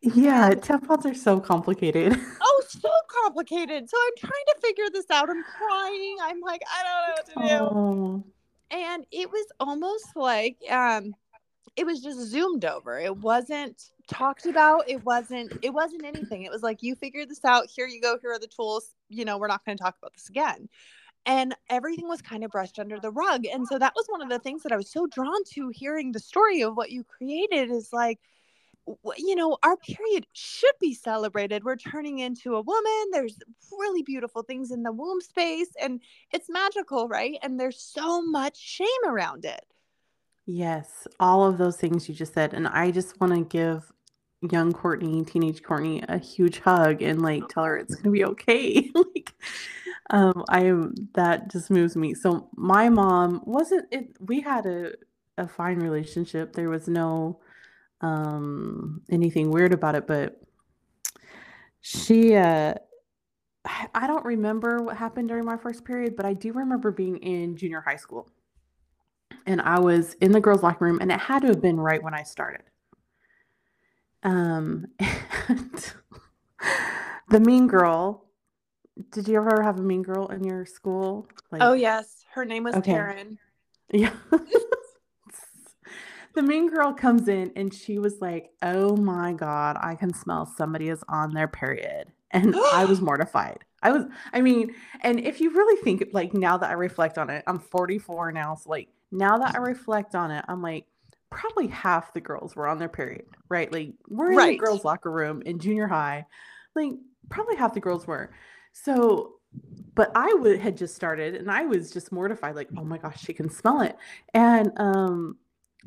Yeah, 0.02 0.52
tampons 0.52 1.06
are 1.06 1.14
so 1.14 1.40
complicated. 1.40 2.18
Oh, 2.44 2.64
so 2.68 2.90
complicated. 3.24 3.90
So 3.90 3.98
I'm 3.98 4.14
trying 4.18 4.46
to 4.48 4.56
figure 4.62 4.86
this 4.92 5.10
out. 5.12 5.30
I'm 5.30 5.44
crying. 5.44 6.18
I'm 6.22 6.42
like, 6.42 6.62
I 6.68 6.84
don't 6.84 7.08
know 7.08 7.14
what 7.18 7.26
to 7.26 7.58
do. 7.58 7.76
Oh. 7.76 8.24
And 8.72 9.06
it 9.12 9.30
was 9.30 9.46
almost 9.60 10.16
like 10.16 10.58
um 10.70 11.14
it 11.76 11.86
was 11.86 12.02
just 12.02 12.20
zoomed 12.20 12.66
over. 12.66 13.00
It 13.00 13.16
wasn't 13.18 13.82
talked 14.08 14.46
about. 14.46 14.90
It 14.90 15.04
wasn't 15.06 15.58
it 15.62 15.72
wasn't 15.72 16.06
anything. 16.06 16.44
It 16.44 16.52
was 16.52 16.64
like 16.64 16.82
you 16.82 16.96
figured 16.96 17.30
this 17.30 17.44
out. 17.46 17.70
Here 17.70 17.88
you 17.88 18.02
go. 18.02 18.18
Here 18.22 18.32
are 18.32 18.40
the 18.40 18.48
tools. 18.48 18.94
You 19.10 19.26
know, 19.26 19.38
we're 19.38 19.48
not 19.48 19.66
going 19.66 19.78
to 19.78 19.84
talk 19.84 19.98
about 20.00 20.14
this 20.14 20.30
again 20.30 20.70
and 21.25 21.56
everything 21.70 22.08
was 22.08 22.22
kind 22.22 22.44
of 22.44 22.51
brushed 22.51 22.80
under 22.80 23.00
the 23.00 23.12
rug 23.12 23.46
and 23.46 23.68
so 23.68 23.78
that 23.78 23.94
was 23.96 24.06
one 24.08 24.22
of 24.22 24.30
the 24.30 24.40
things 24.40 24.63
that 24.63 24.72
i 24.72 24.78
was 24.78 24.92
so 24.92 25.08
drawn 25.08 25.44
to 25.44 25.70
hearing 25.70 26.12
the 26.12 26.20
story 26.20 26.62
of 26.62 26.75
what 26.75 26.92
you 26.92 27.04
created 27.04 27.70
is 27.70 27.94
like 27.94 28.20
you 29.18 29.36
know, 29.36 29.58
our 29.63 29.78
period 29.78 30.25
should 30.34 30.74
be 30.80 30.94
celebrated. 30.94 31.63
We're 31.63 31.75
turning 31.75 32.20
into 32.20 32.56
a 32.56 32.62
woman. 32.62 33.12
There's 33.12 33.38
really 33.72 34.01
beautiful 34.01 34.44
things 34.44 34.72
in 34.72 34.84
the 34.84 34.92
womb 34.92 35.22
space 35.22 35.70
and 35.82 36.01
it's 36.32 36.50
magical, 36.50 37.08
right? 37.08 37.38
And 37.42 37.60
there's 37.60 37.80
so 37.80 38.22
much 38.22 38.58
shame 38.58 38.88
around 39.06 39.46
it. 39.46 39.66
Yes, 40.46 41.08
all 41.20 41.46
of 41.46 41.58
those 41.58 41.78
things 41.78 42.10
you 42.10 42.16
just 42.16 42.34
said. 42.34 42.54
And 42.54 42.68
I 42.68 42.92
just 42.92 43.20
want 43.22 43.34
to 43.34 43.42
give 43.42 43.92
young 44.51 44.74
Courtney, 44.74 45.24
teenage 45.24 45.62
Courtney, 45.62 46.04
a 46.10 46.18
huge 46.18 46.60
hug 46.60 47.01
and 47.01 47.22
like 47.22 47.48
tell 47.48 47.63
her 47.63 47.78
it's 47.78 47.96
gonna 47.96 48.12
be 48.12 48.25
okay. 48.25 48.90
like 48.96 49.34
um 50.12 50.44
I 50.50 50.65
am 50.65 50.94
that 51.15 51.51
just 51.51 51.72
moves 51.72 51.96
me. 51.96 52.13
So 52.13 52.50
my 52.56 52.89
mom 52.89 53.41
wasn't 53.46 53.88
it 53.91 54.15
we 54.20 54.41
had 54.41 54.65
a 54.65 54.91
a 55.38 55.48
fine 55.48 55.80
relationship. 55.80 56.53
There 56.53 56.70
was 56.70 56.88
no 56.88 57.39
um 58.01 59.01
anything 59.10 59.51
weird 59.51 59.74
about 59.74 59.96
it, 59.96 60.08
but 60.08 60.39
she 61.82 62.36
uh 62.36 62.75
I 63.94 64.08
don't 64.08 64.25
remember 64.25 64.80
what 64.82 64.98
happened 64.98 65.27
during 65.30 65.46
my 65.46 65.58
first 65.58 65.86
period, 65.86 66.15
but 66.15 66.25
I 66.25 66.34
do 66.34 66.51
remember 66.51 66.91
being 66.91 67.18
in 67.18 67.56
junior 67.56 67.82
high 67.82 67.96
school. 67.96 68.30
And 69.46 69.62
I 69.62 69.80
was 69.80 70.15
in 70.15 70.32
the 70.32 70.41
girls' 70.41 70.63
locker 70.63 70.86
room, 70.86 71.00
and 71.00 71.12
it 71.12 71.20
had 71.20 71.41
to 71.44 71.50
have 71.50 71.62
been 71.62 71.80
right 71.80 72.01
when 72.01 72.13
I 72.13 72.24
started. 72.24 72.63
Um, 74.24 74.88
the 77.30 77.39
mean 77.39 77.68
girl. 77.68 78.25
Did 79.12 79.27
you 79.27 79.38
ever 79.38 79.63
have 79.63 79.79
a 79.79 79.81
mean 79.81 80.03
girl 80.03 80.27
in 80.27 80.43
your 80.43 80.65
school? 80.65 81.27
Like, 81.51 81.62
oh 81.62 81.74
yes, 81.74 82.24
her 82.34 82.46
name 82.46 82.63
was 82.63 82.75
okay. 82.75 82.91
Karen. 82.91 83.38
Yeah. 83.91 84.13
the 86.34 86.41
mean 86.41 86.70
girl 86.70 86.93
comes 86.93 87.27
in 87.27 87.51
and 87.55 87.74
she 87.74 88.00
was 88.00 88.22
like, 88.22 88.51
"Oh 88.62 88.96
my 88.96 89.34
god, 89.34 89.77
I 89.81 89.96
can 89.96 90.13
smell 90.13 90.46
somebody 90.46 90.89
is 90.89 91.03
on 91.10 91.34
their 91.34 91.48
period," 91.48 92.12
and 92.31 92.55
I 92.74 92.86
was 92.86 93.01
mortified. 93.01 93.65
I 93.84 93.91
was, 93.91 94.05
I 94.31 94.41
mean, 94.41 94.75
and 95.01 95.20
if 95.20 95.41
you 95.41 95.50
really 95.50 95.81
think, 95.81 96.08
like, 96.13 96.36
now 96.36 96.55
that 96.58 96.70
I 96.70 96.74
reflect 96.74 97.17
on 97.17 97.31
it, 97.31 97.43
I'm 97.48 97.58
44 97.58 98.31
now, 98.31 98.53
so 98.53 98.70
like, 98.70 98.89
now 99.12 99.39
that 99.39 99.55
I 99.55 99.58
reflect 99.58 100.13
on 100.13 100.29
it, 100.29 100.46
I'm 100.48 100.62
like, 100.62 100.86
probably 101.31 101.67
half 101.67 102.13
the 102.13 102.22
girls 102.22 102.55
were 102.55 102.67
on 102.67 102.77
their 102.77 102.89
period, 102.89 103.25
right? 103.50 103.72
Like 103.72 103.93
we're 104.08 104.31
in 104.31 104.38
right. 104.38 104.60
the 104.60 104.63
girls' 104.63 104.86
locker 104.86 105.10
room 105.10 105.41
in 105.43 105.58
junior 105.58 105.88
high. 105.88 106.27
Like 106.75 106.91
probably 107.29 107.55
half 107.55 107.74
the 107.74 107.79
girls 107.79 108.05
were. 108.05 108.31
So, 108.74 109.34
but 109.96 110.12
I 110.16 110.34
would 110.34 110.60
had 110.60 110.78
just 110.78 110.96
started 110.96 111.36
and 111.36 111.51
I 111.51 111.66
was 111.66 111.92
just 111.92 112.12
mortified, 112.12 112.56
like, 112.56 112.70
oh 112.78 112.84
my 112.84 112.98
gosh, 112.98 113.22
she 113.22 113.34
can 113.34 113.50
smell 113.50 113.82
it. 113.82 113.96
And 114.34 114.72
um, 114.78 115.38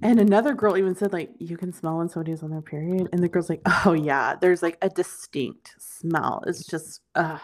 and 0.03 0.19
another 0.21 0.55
girl 0.55 0.77
even 0.77 0.95
said, 0.95 1.13
like, 1.13 1.31
you 1.39 1.57
can 1.57 1.73
smell 1.73 1.99
when 1.99 2.09
somebody's 2.09 2.43
on 2.43 2.51
their 2.51 2.63
period. 2.63 3.09
And 3.13 3.23
the 3.23 3.29
girl's 3.29 3.49
like, 3.49 3.63
oh 3.87 3.93
yeah, 3.93 4.35
there's 4.41 4.63
like 4.63 4.79
a 4.83 4.89
distinct 4.89 5.75
smell. 5.79 6.43
It's 6.47 6.67
just 6.67 7.01
uh 7.15 7.39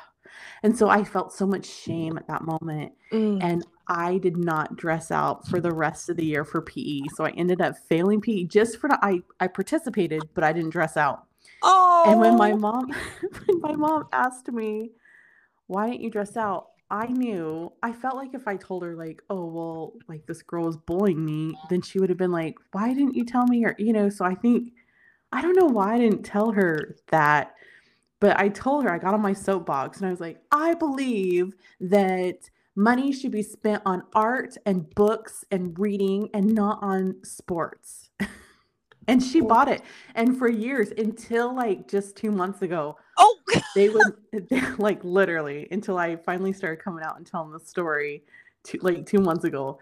and 0.63 0.77
so 0.77 0.89
I 0.89 1.05
felt 1.05 1.33
so 1.33 1.47
much 1.47 1.67
shame 1.67 2.17
at 2.17 2.27
that 2.29 2.43
moment. 2.43 2.93
Mm. 3.13 3.43
And 3.43 3.67
I 3.89 4.19
did 4.19 4.37
not 4.37 4.77
dress 4.77 5.11
out 5.11 5.49
for 5.49 5.61
the 5.61 5.73
rest 5.73 6.09
of 6.09 6.17
the 6.17 6.25
year 6.25 6.45
for 6.45 6.61
PE. 6.61 7.03
So 7.15 7.25
I 7.25 7.31
ended 7.31 7.61
up 7.61 7.77
failing 7.89 8.21
PE 8.21 8.45
just 8.45 8.79
for 8.79 8.89
the, 8.89 8.99
I 9.03 9.23
I 9.41 9.49
participated, 9.49 10.23
but 10.35 10.45
I 10.45 10.53
didn't 10.53 10.71
dress 10.71 10.97
out. 10.97 11.25
Oh. 11.63 12.05
And 12.07 12.21
when 12.21 12.37
my 12.37 12.53
oh. 12.53 12.57
mom 12.57 12.95
when 13.47 13.61
my 13.61 13.73
mom 13.75 14.09
asked 14.13 14.49
me, 14.49 14.93
"Why 15.71 15.89
didn't 15.89 16.03
you 16.03 16.11
dress 16.11 16.37
out?" 16.37 16.69
I 16.91 17.07
knew 17.07 17.73
I 17.83 17.93
felt 17.93 18.17
like 18.17 18.35
if 18.35 18.49
I 18.49 18.57
told 18.57 18.83
her 18.83 18.95
like, 18.97 19.23
"Oh, 19.31 19.47
well, 19.47 19.93
like 20.09 20.27
this 20.27 20.43
girl 20.43 20.65
was 20.67 20.77
bullying 20.77 21.25
me," 21.25 21.57
then 21.71 21.83
she 21.83 21.99
would 22.01 22.09
have 22.11 22.19
been 22.19 22.33
like, 22.33 22.57
"Why 22.73 22.93
didn't 22.93 23.15
you 23.15 23.25
tell 23.25 23.47
me?" 23.47 23.65
or 23.65 23.75
you 23.79 23.93
know, 23.93 24.09
so 24.09 24.25
I 24.25 24.35
think 24.35 24.73
I 25.33 25.43
don't 25.43 25.57
know 25.57 25.67
why 25.67 25.95
I 25.95 25.99
didn't 25.99 26.25
tell 26.25 26.53
her 26.53 26.97
that 27.11 27.55
but 28.21 28.39
I 28.39 28.49
told 28.51 28.85
her, 28.85 28.93
I 28.93 28.99
got 28.99 29.15
on 29.15 29.23
my 29.23 29.33
soapbox 29.33 29.99
and 29.99 30.07
I 30.07 30.11
was 30.11 30.21
like, 30.21 30.41
I 30.53 30.75
believe 30.75 31.55
that 31.81 32.51
money 32.77 33.13
should 33.13 33.33
be 33.33 33.43
spent 33.43 33.83
on 33.87 34.03
art 34.15 34.57
and 34.67 34.95
books 34.95 35.45
and 35.51 35.77
reading 35.79 36.29
and 36.35 36.55
not 36.55 36.79
on 36.83 37.17
sports. 37.25 38.10
And 39.09 39.23
she 39.23 39.41
bought 39.41 39.69
it. 39.69 39.83
And 40.15 40.37
for 40.37 40.49
years, 40.49 40.93
until 40.97 41.55
like 41.55 41.89
just 41.89 42.17
two 42.17 42.31
months 42.31 42.63
ago, 42.63 42.97
oh, 43.19 43.39
they 43.75 43.89
would 43.89 44.15
like 44.79 45.03
literally 45.05 45.69
until 45.71 45.99
I 45.99 46.17
finally 46.17 46.53
started 46.53 46.83
coming 46.83 47.05
out 47.05 47.17
and 47.17 47.27
telling 47.27 47.53
the 47.53 47.61
story, 47.61 48.23
to, 48.65 48.79
like 48.83 49.07
two 49.07 49.21
months 49.21 49.45
ago 49.45 49.79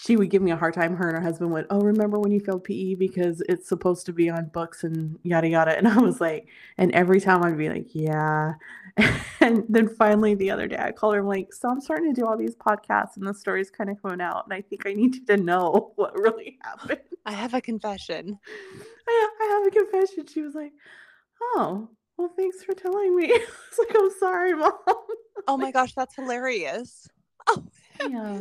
she 0.00 0.16
would 0.16 0.30
give 0.30 0.42
me 0.42 0.50
a 0.50 0.56
hard 0.56 0.74
time. 0.74 0.96
Her 0.96 1.08
and 1.08 1.16
her 1.16 1.22
husband 1.22 1.52
would, 1.52 1.66
oh, 1.70 1.80
remember 1.80 2.18
when 2.18 2.32
you 2.32 2.40
failed 2.40 2.64
PE 2.64 2.94
because 2.94 3.42
it's 3.48 3.68
supposed 3.68 4.06
to 4.06 4.12
be 4.12 4.30
on 4.30 4.46
books 4.46 4.84
and 4.84 5.18
yada 5.22 5.48
yada. 5.48 5.76
And 5.76 5.86
I 5.88 5.98
was 5.98 6.20
like, 6.20 6.48
and 6.78 6.92
every 6.92 7.20
time 7.20 7.42
I'd 7.42 7.58
be 7.58 7.68
like, 7.68 7.94
yeah. 7.94 8.54
and 9.40 9.64
then 9.68 9.88
finally 9.88 10.34
the 10.34 10.50
other 10.50 10.66
day 10.66 10.78
I 10.78 10.92
called 10.92 11.14
her, 11.14 11.20
I'm 11.20 11.26
like, 11.26 11.52
so 11.52 11.68
I'm 11.68 11.80
starting 11.80 12.14
to 12.14 12.20
do 12.20 12.26
all 12.26 12.36
these 12.36 12.56
podcasts 12.56 13.16
and 13.16 13.26
the 13.26 13.34
story's 13.34 13.70
kind 13.70 13.90
of 13.90 14.00
coming 14.02 14.20
out. 14.20 14.44
And 14.44 14.54
I 14.54 14.62
think 14.62 14.86
I 14.86 14.92
need 14.92 15.14
you 15.14 15.26
to 15.26 15.36
know 15.36 15.92
what 15.96 16.18
really 16.18 16.58
happened. 16.62 17.00
I 17.24 17.32
have 17.32 17.54
a 17.54 17.60
confession. 17.60 18.38
I, 19.08 19.28
I 19.40 19.44
have 19.44 19.66
a 19.66 19.70
confession. 19.70 20.26
She 20.26 20.42
was 20.42 20.54
like, 20.54 20.72
oh, 21.40 21.88
well, 22.16 22.32
thanks 22.36 22.62
for 22.64 22.74
telling 22.74 23.16
me. 23.16 23.26
I 23.26 23.38
was 23.38 23.78
like, 23.78 23.96
I'm 23.96 24.10
sorry, 24.18 24.54
mom. 24.54 24.72
oh 25.48 25.56
my 25.56 25.70
gosh, 25.70 25.94
that's 25.94 26.14
hilarious. 26.16 27.08
Oh, 27.48 27.64
yeah 28.08 28.38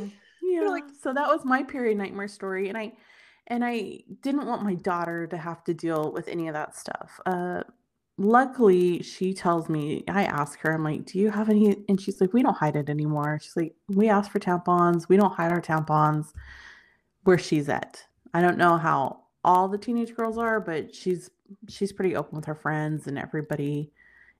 yeah 0.51 0.67
like 0.67 0.83
so 1.01 1.13
that 1.13 1.27
was 1.27 1.45
my 1.45 1.63
period 1.63 1.97
nightmare 1.97 2.27
story 2.27 2.69
and 2.69 2.77
i 2.77 2.91
and 3.47 3.63
i 3.63 3.99
didn't 4.21 4.45
want 4.45 4.63
my 4.63 4.75
daughter 4.75 5.27
to 5.27 5.37
have 5.37 5.63
to 5.63 5.73
deal 5.73 6.11
with 6.11 6.27
any 6.27 6.47
of 6.47 6.53
that 6.53 6.75
stuff. 6.75 7.19
Uh 7.25 7.61
luckily 8.17 9.01
she 9.01 9.33
tells 9.33 9.67
me 9.67 10.03
i 10.07 10.25
ask 10.25 10.59
her 10.59 10.73
i'm 10.73 10.83
like 10.83 11.05
do 11.05 11.17
you 11.17 11.31
have 11.31 11.49
any 11.49 11.75
and 11.89 11.99
she's 11.99 12.21
like 12.21 12.33
we 12.33 12.43
don't 12.43 12.57
hide 12.57 12.75
it 12.75 12.89
anymore. 12.89 13.39
She's 13.41 13.55
like 13.55 13.73
we 13.87 14.09
ask 14.09 14.31
for 14.31 14.39
tampons 14.39 15.09
we 15.09 15.17
don't 15.17 15.33
hide 15.33 15.51
our 15.51 15.61
tampons 15.61 16.27
where 17.23 17.37
she's 17.37 17.69
at. 17.69 18.03
I 18.33 18.41
don't 18.41 18.57
know 18.57 18.77
how 18.77 19.21
all 19.43 19.67
the 19.67 19.77
teenage 19.77 20.15
girls 20.15 20.37
are 20.37 20.59
but 20.59 20.93
she's 20.93 21.31
she's 21.67 21.91
pretty 21.91 22.15
open 22.15 22.35
with 22.35 22.45
her 22.45 22.55
friends 22.55 23.07
and 23.07 23.17
everybody 23.17 23.91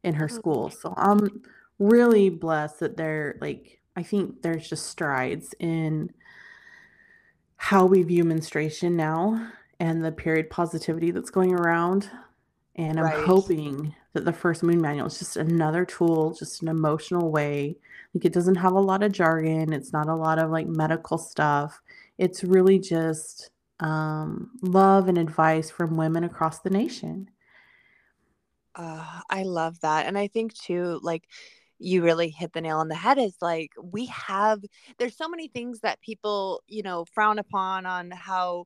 in 0.03 0.13
her 0.13 0.27
school 0.29 0.69
so 0.69 0.93
i'm 0.97 1.41
really 1.79 2.29
blessed 2.29 2.79
that 2.79 2.95
they're 2.97 3.37
like 3.41 3.80
I 3.95 4.03
think 4.03 4.41
there's 4.41 4.69
just 4.69 4.87
strides 4.87 5.53
in 5.59 6.11
how 7.57 7.85
we 7.85 8.03
view 8.03 8.23
menstruation 8.23 8.95
now 8.95 9.51
and 9.79 10.03
the 10.03 10.11
period 10.11 10.49
positivity 10.49 11.11
that's 11.11 11.29
going 11.29 11.53
around. 11.53 12.09
And 12.75 12.99
I'm 12.99 13.05
right. 13.05 13.25
hoping 13.25 13.93
that 14.13 14.25
the 14.25 14.33
first 14.33 14.63
moon 14.63 14.81
manual 14.81 15.07
is 15.07 15.19
just 15.19 15.37
another 15.37 15.85
tool, 15.85 16.33
just 16.33 16.61
an 16.61 16.69
emotional 16.69 17.31
way. 17.31 17.77
Like 18.13 18.25
it 18.25 18.33
doesn't 18.33 18.55
have 18.55 18.73
a 18.73 18.79
lot 18.79 19.03
of 19.03 19.11
jargon, 19.11 19.73
it's 19.73 19.93
not 19.93 20.07
a 20.07 20.15
lot 20.15 20.39
of 20.39 20.51
like 20.51 20.67
medical 20.67 21.17
stuff. 21.17 21.81
It's 22.17 22.43
really 22.43 22.79
just 22.79 23.51
um, 23.79 24.51
love 24.61 25.07
and 25.07 25.17
advice 25.17 25.69
from 25.69 25.97
women 25.97 26.23
across 26.23 26.59
the 26.59 26.69
nation. 26.69 27.29
Uh, 28.75 29.21
I 29.29 29.43
love 29.43 29.79
that. 29.81 30.05
And 30.05 30.17
I 30.17 30.27
think 30.27 30.53
too, 30.53 30.99
like, 31.01 31.27
you 31.81 32.03
really 32.03 32.29
hit 32.29 32.53
the 32.53 32.61
nail 32.61 32.77
on 32.77 32.87
the 32.87 32.95
head 32.95 33.17
is 33.17 33.35
like 33.41 33.71
we 33.81 34.05
have 34.07 34.63
there's 34.97 35.17
so 35.17 35.27
many 35.27 35.47
things 35.47 35.79
that 35.79 36.01
people 36.01 36.61
you 36.67 36.83
know 36.83 37.05
frown 37.05 37.39
upon 37.39 37.85
on 37.85 38.11
how 38.11 38.65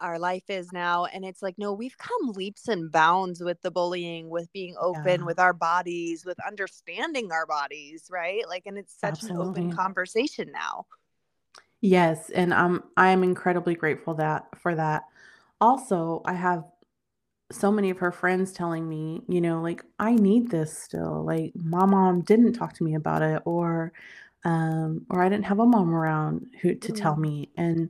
our 0.00 0.18
life 0.18 0.48
is 0.48 0.72
now 0.72 1.04
and 1.04 1.24
it's 1.24 1.42
like 1.42 1.54
no 1.56 1.72
we've 1.72 1.96
come 1.98 2.32
leaps 2.32 2.68
and 2.68 2.90
bounds 2.90 3.42
with 3.42 3.60
the 3.62 3.70
bullying 3.70 4.28
with 4.28 4.52
being 4.52 4.74
open 4.80 5.20
yeah. 5.20 5.26
with 5.26 5.38
our 5.38 5.52
bodies 5.52 6.24
with 6.24 6.36
understanding 6.46 7.30
our 7.30 7.46
bodies 7.46 8.06
right 8.10 8.48
like 8.48 8.64
and 8.66 8.76
it's 8.76 8.98
such 8.98 9.22
Absolutely. 9.22 9.42
an 9.42 9.48
open 9.48 9.72
conversation 9.72 10.50
now 10.52 10.86
yes 11.80 12.30
and 12.30 12.52
i'm 12.52 12.82
i'm 12.96 13.22
incredibly 13.22 13.74
grateful 13.74 14.14
that 14.14 14.46
for 14.58 14.74
that 14.74 15.04
also 15.60 16.22
i 16.24 16.32
have 16.32 16.64
so 17.54 17.70
many 17.70 17.90
of 17.90 17.98
her 17.98 18.12
friends 18.12 18.52
telling 18.52 18.88
me, 18.88 19.22
you 19.28 19.40
know, 19.40 19.60
like 19.62 19.84
I 19.98 20.12
need 20.14 20.50
this 20.50 20.76
still. 20.76 21.24
Like 21.24 21.52
my 21.54 21.86
mom 21.86 22.22
didn't 22.22 22.54
talk 22.54 22.74
to 22.74 22.84
me 22.84 22.94
about 22.94 23.22
it 23.22 23.42
or 23.44 23.92
um 24.44 25.06
or 25.10 25.22
I 25.22 25.28
didn't 25.28 25.46
have 25.46 25.60
a 25.60 25.66
mom 25.66 25.94
around 25.94 26.46
who 26.60 26.74
to 26.74 26.92
tell 26.92 27.14
mm. 27.14 27.20
me 27.20 27.50
and 27.56 27.88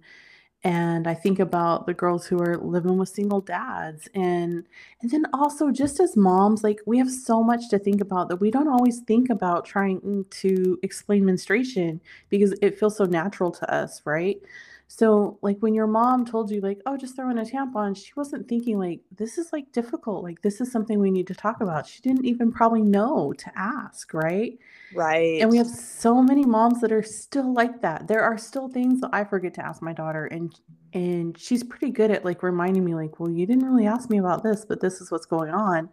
and 0.62 1.06
I 1.06 1.12
think 1.12 1.40
about 1.40 1.86
the 1.86 1.92
girls 1.92 2.26
who 2.26 2.40
are 2.40 2.56
living 2.56 2.96
with 2.96 3.10
single 3.10 3.40
dads 3.40 4.08
and 4.14 4.66
and 5.02 5.10
then 5.10 5.26
also 5.34 5.70
just 5.70 6.00
as 6.00 6.16
moms 6.16 6.64
like 6.64 6.80
we 6.86 6.98
have 6.98 7.10
so 7.10 7.42
much 7.42 7.68
to 7.70 7.78
think 7.78 8.00
about 8.00 8.28
that 8.28 8.36
we 8.36 8.50
don't 8.50 8.68
always 8.68 9.00
think 9.00 9.28
about 9.30 9.66
trying 9.66 10.24
to 10.30 10.78
explain 10.82 11.24
menstruation 11.24 12.00
because 12.30 12.54
it 12.62 12.78
feels 12.78 12.96
so 12.96 13.04
natural 13.04 13.50
to 13.50 13.72
us, 13.72 14.00
right? 14.04 14.40
So, 14.86 15.38
like 15.42 15.58
when 15.58 15.74
your 15.74 15.86
mom 15.86 16.24
told 16.24 16.50
you, 16.50 16.60
like, 16.60 16.80
oh, 16.86 16.96
just 16.96 17.16
throw 17.16 17.30
in 17.30 17.38
a 17.38 17.44
tampon, 17.44 17.96
she 17.96 18.12
wasn't 18.16 18.48
thinking, 18.48 18.78
like, 18.78 19.00
this 19.16 19.38
is 19.38 19.52
like 19.52 19.72
difficult. 19.72 20.22
Like, 20.22 20.42
this 20.42 20.60
is 20.60 20.70
something 20.70 21.00
we 21.00 21.10
need 21.10 21.26
to 21.28 21.34
talk 21.34 21.60
about. 21.60 21.86
She 21.86 22.02
didn't 22.02 22.26
even 22.26 22.52
probably 22.52 22.82
know 22.82 23.32
to 23.32 23.52
ask, 23.56 24.12
right? 24.12 24.58
Right. 24.94 25.40
And 25.40 25.50
we 25.50 25.56
have 25.56 25.66
so 25.66 26.22
many 26.22 26.44
moms 26.44 26.80
that 26.80 26.92
are 26.92 27.02
still 27.02 27.52
like 27.52 27.80
that. 27.80 28.06
There 28.06 28.22
are 28.22 28.38
still 28.38 28.68
things 28.68 29.00
that 29.00 29.10
I 29.12 29.24
forget 29.24 29.54
to 29.54 29.64
ask 29.66 29.82
my 29.82 29.92
daughter, 29.92 30.26
and 30.26 30.54
and 30.92 31.36
she's 31.36 31.64
pretty 31.64 31.90
good 31.90 32.10
at 32.10 32.24
like 32.24 32.42
reminding 32.42 32.84
me, 32.84 32.94
like, 32.94 33.18
well, 33.18 33.30
you 33.30 33.46
didn't 33.46 33.64
really 33.64 33.86
ask 33.86 34.10
me 34.10 34.18
about 34.18 34.42
this, 34.42 34.64
but 34.64 34.80
this 34.80 35.00
is 35.00 35.10
what's 35.10 35.26
going 35.26 35.50
on. 35.50 35.88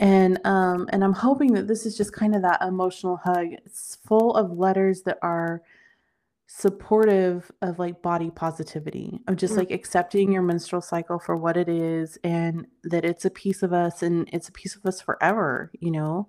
And 0.00 0.40
um, 0.44 0.88
and 0.92 1.04
I'm 1.04 1.12
hoping 1.12 1.52
that 1.54 1.68
this 1.68 1.86
is 1.86 1.96
just 1.96 2.12
kind 2.12 2.34
of 2.34 2.42
that 2.42 2.60
emotional 2.62 3.18
hug. 3.18 3.52
It's 3.52 3.98
full 4.04 4.34
of 4.34 4.58
letters 4.58 5.02
that 5.02 5.18
are 5.22 5.62
supportive 6.52 7.52
of 7.62 7.78
like 7.78 8.02
body 8.02 8.28
positivity 8.28 9.20
of 9.28 9.36
just 9.36 9.54
mm. 9.54 9.58
like 9.58 9.70
accepting 9.70 10.32
your 10.32 10.42
menstrual 10.42 10.82
cycle 10.82 11.16
for 11.16 11.36
what 11.36 11.56
it 11.56 11.68
is 11.68 12.18
and 12.24 12.66
that 12.82 13.04
it's 13.04 13.24
a 13.24 13.30
piece 13.30 13.62
of 13.62 13.72
us 13.72 14.02
and 14.02 14.28
it's 14.32 14.48
a 14.48 14.52
piece 14.52 14.74
of 14.74 14.84
us 14.84 15.00
forever 15.00 15.70
you 15.78 15.92
know? 15.92 16.26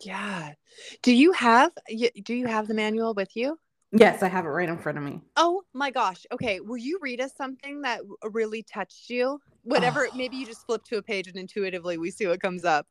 Yeah. 0.00 0.52
Do 1.00 1.14
you 1.14 1.32
have 1.32 1.72
do 1.88 2.34
you 2.34 2.46
have 2.46 2.68
the 2.68 2.74
manual 2.74 3.14
with 3.14 3.34
you? 3.34 3.58
Yes 3.90 4.22
i 4.22 4.28
have 4.28 4.44
it 4.44 4.48
right 4.48 4.68
in 4.68 4.76
front 4.76 4.98
of 4.98 5.04
me. 5.04 5.22
Oh 5.38 5.62
my 5.72 5.90
gosh. 5.90 6.26
Okay. 6.30 6.60
Will 6.60 6.76
you 6.76 6.98
read 7.00 7.22
us 7.22 7.32
something 7.34 7.80
that 7.82 8.02
really 8.22 8.62
touched 8.62 9.08
you? 9.08 9.40
Whatever 9.62 10.08
oh. 10.12 10.14
maybe 10.14 10.36
you 10.36 10.44
just 10.44 10.66
flip 10.66 10.84
to 10.84 10.98
a 10.98 11.02
page 11.02 11.26
and 11.26 11.36
intuitively 11.36 11.96
we 11.96 12.10
see 12.10 12.26
what 12.26 12.38
comes 12.38 12.66
up. 12.66 12.86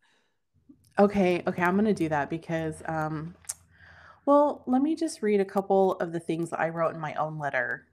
Okay. 0.97 1.43
Okay. 1.45 1.61
I'm 1.61 1.75
gonna 1.75 1.93
do 1.93 2.09
that 2.09 2.31
because 2.31 2.81
um 2.87 3.35
well, 4.25 4.63
let 4.67 4.81
me 4.81 4.95
just 4.95 5.21
read 5.21 5.39
a 5.39 5.45
couple 5.45 5.93
of 5.93 6.11
the 6.11 6.19
things 6.19 6.49
that 6.49 6.59
I 6.59 6.69
wrote 6.69 6.93
in 6.93 7.01
my 7.01 7.13
own 7.15 7.37
letter. 7.37 7.87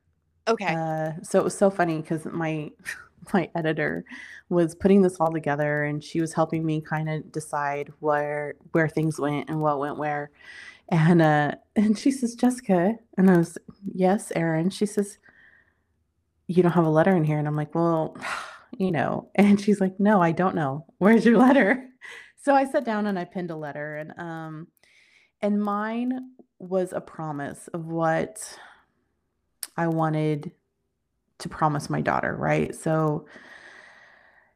Okay. 0.49 0.75
Uh, 0.75 1.13
so 1.23 1.39
it 1.39 1.45
was 1.45 1.57
so 1.57 1.71
funny 1.71 2.01
because 2.01 2.25
my 2.27 2.71
my 3.33 3.51
editor 3.55 4.05
was 4.49 4.75
putting 4.75 5.03
this 5.03 5.17
all 5.21 5.33
together, 5.33 5.85
and 5.85 6.03
she 6.03 6.21
was 6.21 6.33
helping 6.33 6.65
me 6.65 6.81
kind 6.81 7.09
of 7.09 7.31
decide 7.33 7.93
where 8.01 8.55
where 8.73 8.89
things 8.89 9.19
went 9.19 9.49
and 9.49 9.61
what 9.61 9.79
went 9.79 9.99
where. 9.99 10.31
And 10.89 11.23
uh, 11.23 11.53
and 11.77 11.99
she 11.99 12.11
says, 12.11 12.35
Jessica, 12.35 12.97
and 13.17 13.31
I 13.31 13.37
was, 13.37 13.59
yes, 13.95 14.33
Erin. 14.35 14.71
She 14.71 14.87
says, 14.87 15.19
you 16.47 16.63
don't 16.63 16.73
have 16.73 16.87
a 16.87 16.91
letter 16.91 17.17
in 17.17 17.25
here, 17.25 17.39
and 17.39 17.47
I'm 17.47 17.57
like, 17.57 17.75
well, 17.75 18.17
you 18.79 18.91
know. 18.91 19.29
And 19.37 19.61
she's 19.61 19.81
like, 19.81 19.99
no, 19.99 20.21
I 20.21 20.33
don't 20.33 20.55
know. 20.55 20.87
Where's 20.99 21.25
your 21.25 21.39
letter? 21.39 21.87
So 22.43 22.55
I 22.55 22.65
sat 22.65 22.85
down 22.85 23.07
and 23.07 23.19
I 23.19 23.25
pinned 23.25 23.51
a 23.51 23.57
letter, 23.57 23.97
and 23.97 24.13
um 24.19 24.67
and 25.43 25.63
mine 25.63 26.31
was 26.59 26.93
a 26.93 27.01
promise 27.01 27.69
of 27.69 27.87
what 27.87 28.59
I 29.77 29.89
wanted 29.89 30.53
to 31.39 31.49
promise 31.49 31.89
my 31.89 32.01
daughter, 32.01 32.37
right? 32.37 32.75
So 32.75 33.27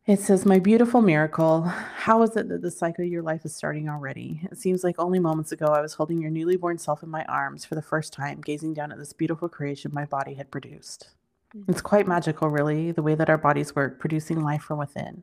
it 0.06 0.20
says, 0.20 0.44
My 0.44 0.58
beautiful 0.58 1.00
miracle, 1.00 1.62
how 1.62 2.22
is 2.22 2.36
it 2.36 2.48
that 2.48 2.60
the 2.60 2.70
cycle 2.70 3.04
of 3.04 3.10
your 3.10 3.22
life 3.22 3.44
is 3.44 3.54
starting 3.54 3.88
already? 3.88 4.42
It 4.50 4.58
seems 4.58 4.84
like 4.84 4.96
only 4.98 5.18
moments 5.18 5.52
ago 5.52 5.66
I 5.66 5.80
was 5.80 5.94
holding 5.94 6.20
your 6.20 6.30
newly 6.30 6.56
born 6.56 6.76
self 6.76 7.02
in 7.02 7.08
my 7.08 7.24
arms 7.24 7.64
for 7.64 7.74
the 7.74 7.82
first 7.82 8.12
time, 8.12 8.42
gazing 8.42 8.74
down 8.74 8.92
at 8.92 8.98
this 8.98 9.14
beautiful 9.14 9.48
creation 9.48 9.90
my 9.94 10.04
body 10.04 10.34
had 10.34 10.50
produced. 10.50 11.08
Mm-hmm. 11.56 11.70
It's 11.70 11.80
quite 11.80 12.06
magical, 12.06 12.48
really, 12.48 12.92
the 12.92 13.02
way 13.02 13.14
that 13.14 13.30
our 13.30 13.38
bodies 13.38 13.74
work, 13.74 13.98
producing 13.98 14.42
life 14.42 14.62
from 14.62 14.78
within. 14.78 15.22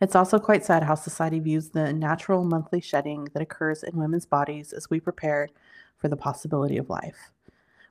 It's 0.00 0.14
also 0.14 0.38
quite 0.38 0.64
sad 0.64 0.84
how 0.84 0.94
society 0.94 1.40
views 1.40 1.70
the 1.70 1.92
natural 1.92 2.44
monthly 2.44 2.80
shedding 2.80 3.28
that 3.32 3.42
occurs 3.42 3.82
in 3.82 3.96
women's 3.96 4.26
bodies 4.26 4.72
as 4.72 4.88
we 4.88 5.00
prepare 5.00 5.48
for 5.96 6.08
the 6.08 6.16
possibility 6.16 6.76
of 6.76 6.88
life. 6.88 7.30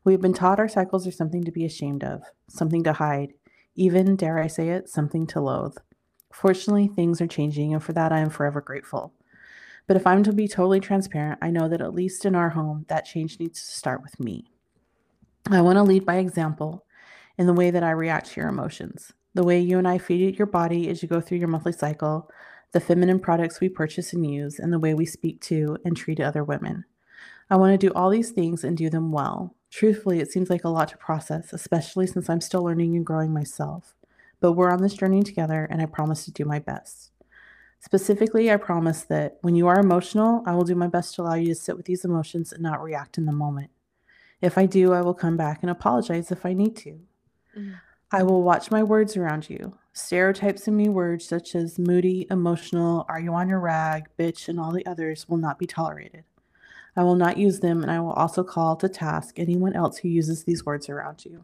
We 0.05 0.13
have 0.13 0.21
been 0.21 0.33
taught 0.33 0.59
our 0.59 0.69
cycles 0.69 1.05
are 1.05 1.11
something 1.11 1.43
to 1.43 1.51
be 1.51 1.65
ashamed 1.65 2.05
of, 2.05 2.23
something 2.47 2.81
to 2.85 2.93
hide, 2.93 3.33
even, 3.75 4.15
dare 4.15 4.39
I 4.39 4.47
say 4.47 4.69
it, 4.69 4.87
something 4.87 5.27
to 5.27 5.41
loathe. 5.41 5.75
Fortunately, 6.31 6.87
things 6.87 7.19
are 7.19 7.27
changing, 7.27 7.73
and 7.73 7.83
for 7.83 7.91
that 7.91 8.13
I 8.13 8.19
am 8.19 8.29
forever 8.29 8.61
grateful. 8.61 9.13
But 9.85 9.97
if 9.97 10.07
I'm 10.07 10.23
to 10.23 10.31
be 10.31 10.47
totally 10.47 10.79
transparent, 10.79 11.39
I 11.41 11.49
know 11.49 11.67
that 11.67 11.81
at 11.81 11.93
least 11.93 12.25
in 12.25 12.35
our 12.35 12.49
home, 12.49 12.85
that 12.87 13.05
change 13.05 13.37
needs 13.39 13.59
to 13.59 13.77
start 13.77 14.01
with 14.01 14.17
me. 14.17 14.45
I 15.49 15.61
want 15.61 15.75
to 15.75 15.83
lead 15.83 16.05
by 16.05 16.17
example 16.17 16.85
in 17.37 17.47
the 17.47 17.53
way 17.53 17.69
that 17.69 17.83
I 17.83 17.91
react 17.91 18.31
to 18.31 18.41
your 18.41 18.49
emotions 18.49 19.13
the 19.33 19.43
way 19.43 19.59
you 19.59 19.77
and 19.77 19.87
I 19.87 19.97
feed 19.97 20.37
your 20.37 20.47
body 20.47 20.89
as 20.89 21.01
you 21.01 21.07
go 21.07 21.21
through 21.21 21.37
your 21.37 21.47
monthly 21.47 21.71
cycle, 21.71 22.29
the 22.71 22.79
feminine 22.79 23.19
products 23.19 23.59
we 23.59 23.69
purchase 23.69 24.13
and 24.13 24.29
use, 24.29 24.59
and 24.59 24.73
the 24.73 24.79
way 24.79 24.93
we 24.93 25.05
speak 25.05 25.41
to 25.41 25.77
and 25.85 25.95
treat 25.95 26.19
other 26.19 26.43
women. 26.43 26.85
I 27.49 27.55
want 27.55 27.79
to 27.79 27.87
do 27.87 27.93
all 27.93 28.09
these 28.09 28.31
things 28.31 28.63
and 28.63 28.75
do 28.75 28.89
them 28.89 29.11
well. 29.11 29.55
Truthfully, 29.69 30.19
it 30.19 30.31
seems 30.31 30.49
like 30.49 30.63
a 30.63 30.69
lot 30.69 30.89
to 30.89 30.97
process, 30.97 31.53
especially 31.53 32.07
since 32.07 32.29
I'm 32.29 32.41
still 32.41 32.63
learning 32.63 32.95
and 32.95 33.05
growing 33.05 33.33
myself. 33.33 33.95
But 34.39 34.53
we're 34.53 34.71
on 34.71 34.81
this 34.81 34.93
journey 34.93 35.23
together, 35.23 35.67
and 35.69 35.81
I 35.81 35.85
promise 35.85 36.25
to 36.25 36.31
do 36.31 36.45
my 36.45 36.59
best. 36.59 37.11
Specifically, 37.79 38.51
I 38.51 38.57
promise 38.57 39.03
that 39.03 39.37
when 39.41 39.55
you 39.55 39.67
are 39.67 39.79
emotional, 39.79 40.43
I 40.45 40.55
will 40.55 40.63
do 40.63 40.75
my 40.75 40.87
best 40.87 41.15
to 41.15 41.21
allow 41.21 41.35
you 41.35 41.47
to 41.47 41.55
sit 41.55 41.77
with 41.77 41.85
these 41.85 42.03
emotions 42.03 42.51
and 42.51 42.61
not 42.61 42.81
react 42.81 43.17
in 43.17 43.25
the 43.25 43.31
moment. 43.31 43.71
If 44.41 44.57
I 44.57 44.65
do, 44.65 44.93
I 44.93 45.01
will 45.01 45.13
come 45.13 45.37
back 45.37 45.59
and 45.61 45.69
apologize 45.69 46.31
if 46.31 46.45
I 46.45 46.53
need 46.53 46.75
to. 46.77 46.99
Mm. 47.57 47.75
I 48.09 48.23
will 48.23 48.41
watch 48.41 48.71
my 48.71 48.83
words 48.83 49.17
around 49.17 49.49
you. 49.49 49.77
Stereotypes 49.91 50.65
in 50.65 50.77
me 50.77 50.87
words 50.87 51.25
such 51.25 51.55
as 51.55 51.77
moody, 51.77 52.25
emotional, 52.31 53.05
are 53.09 53.19
you 53.19 53.33
on 53.33 53.49
your 53.49 53.59
rag, 53.59 54.05
bitch, 54.17 54.47
and 54.47 54.57
all 54.57 54.71
the 54.71 54.85
others 54.85 55.27
will 55.27 55.35
not 55.35 55.59
be 55.59 55.67
tolerated. 55.67 56.23
I 56.95 57.03
will 57.03 57.15
not 57.15 57.37
use 57.37 57.59
them, 57.59 57.81
and 57.81 57.91
I 57.91 57.99
will 57.99 58.13
also 58.13 58.45
call 58.45 58.77
to 58.77 58.87
task 58.87 59.37
anyone 59.37 59.73
else 59.75 59.97
who 59.97 60.07
uses 60.07 60.45
these 60.45 60.65
words 60.65 60.87
around 60.87 61.25
you. 61.25 61.43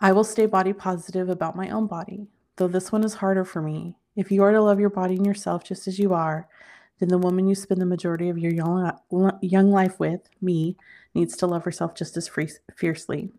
I 0.00 0.10
will 0.10 0.24
stay 0.24 0.46
body 0.46 0.72
positive 0.72 1.28
about 1.28 1.54
my 1.54 1.70
own 1.70 1.86
body, 1.86 2.26
though 2.56 2.66
this 2.66 2.90
one 2.90 3.04
is 3.04 3.14
harder 3.14 3.44
for 3.44 3.62
me. 3.62 3.94
If 4.16 4.32
you 4.32 4.42
are 4.42 4.50
to 4.50 4.60
love 4.60 4.80
your 4.80 4.90
body 4.90 5.14
and 5.14 5.24
yourself 5.24 5.62
just 5.62 5.86
as 5.86 6.00
you 6.00 6.12
are, 6.12 6.48
then 6.98 7.08
the 7.08 7.18
woman 7.18 7.46
you 7.46 7.54
spend 7.54 7.80
the 7.80 7.86
majority 7.86 8.28
of 8.28 8.36
your 8.36 8.52
young, 8.52 8.98
young 9.40 9.70
life 9.70 10.00
with, 10.00 10.28
me, 10.40 10.76
needs 11.14 11.36
to 11.36 11.46
love 11.46 11.64
herself 11.64 11.94
just 11.94 12.16
as 12.16 12.26
free, 12.26 12.50
fiercely. 12.74 13.30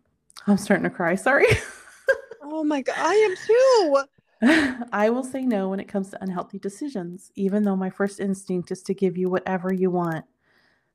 I'm 0.47 0.58
starting 0.58 0.84
to 0.84 0.89
cry. 0.89 1.15
Sorry. 1.15 1.47
oh 2.41 2.63
my 2.63 2.82
God. 2.82 2.95
I 2.97 3.13
am 3.13 3.36
too. 3.47 4.88
I 4.91 5.10
will 5.10 5.23
say 5.23 5.43
no 5.43 5.69
when 5.69 5.79
it 5.79 5.88
comes 5.88 6.10
to 6.10 6.21
unhealthy 6.23 6.60
decisions, 6.60 7.32
even 7.36 7.63
though 7.63 7.75
my 7.75 7.89
first 7.89 8.19
instinct 8.19 8.71
is 8.71 8.84
to 8.84 8.93
give 8.93 9.17
you 9.17 9.29
whatever 9.29 9.73
you 9.73 9.89
want. 9.89 10.25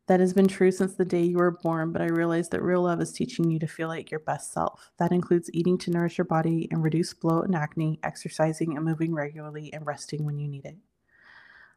That 0.06 0.20
has 0.20 0.32
been 0.32 0.48
true 0.48 0.70
since 0.70 0.94
the 0.94 1.04
day 1.04 1.22
you 1.22 1.36
were 1.36 1.50
born, 1.50 1.92
but 1.92 2.00
I 2.00 2.06
realize 2.06 2.48
that 2.48 2.62
real 2.62 2.82
love 2.82 3.00
is 3.02 3.12
teaching 3.12 3.50
you 3.50 3.58
to 3.58 3.66
feel 3.66 3.88
like 3.88 4.10
your 4.10 4.20
best 4.20 4.52
self. 4.54 4.90
That 4.98 5.12
includes 5.12 5.50
eating 5.52 5.76
to 5.78 5.90
nourish 5.90 6.16
your 6.16 6.24
body 6.24 6.66
and 6.70 6.82
reduce 6.82 7.12
bloat 7.12 7.44
and 7.44 7.54
acne, 7.54 8.00
exercising 8.02 8.74
and 8.76 8.86
moving 8.86 9.14
regularly, 9.14 9.70
and 9.72 9.86
resting 9.86 10.24
when 10.24 10.38
you 10.38 10.48
need 10.48 10.64
it. 10.64 10.76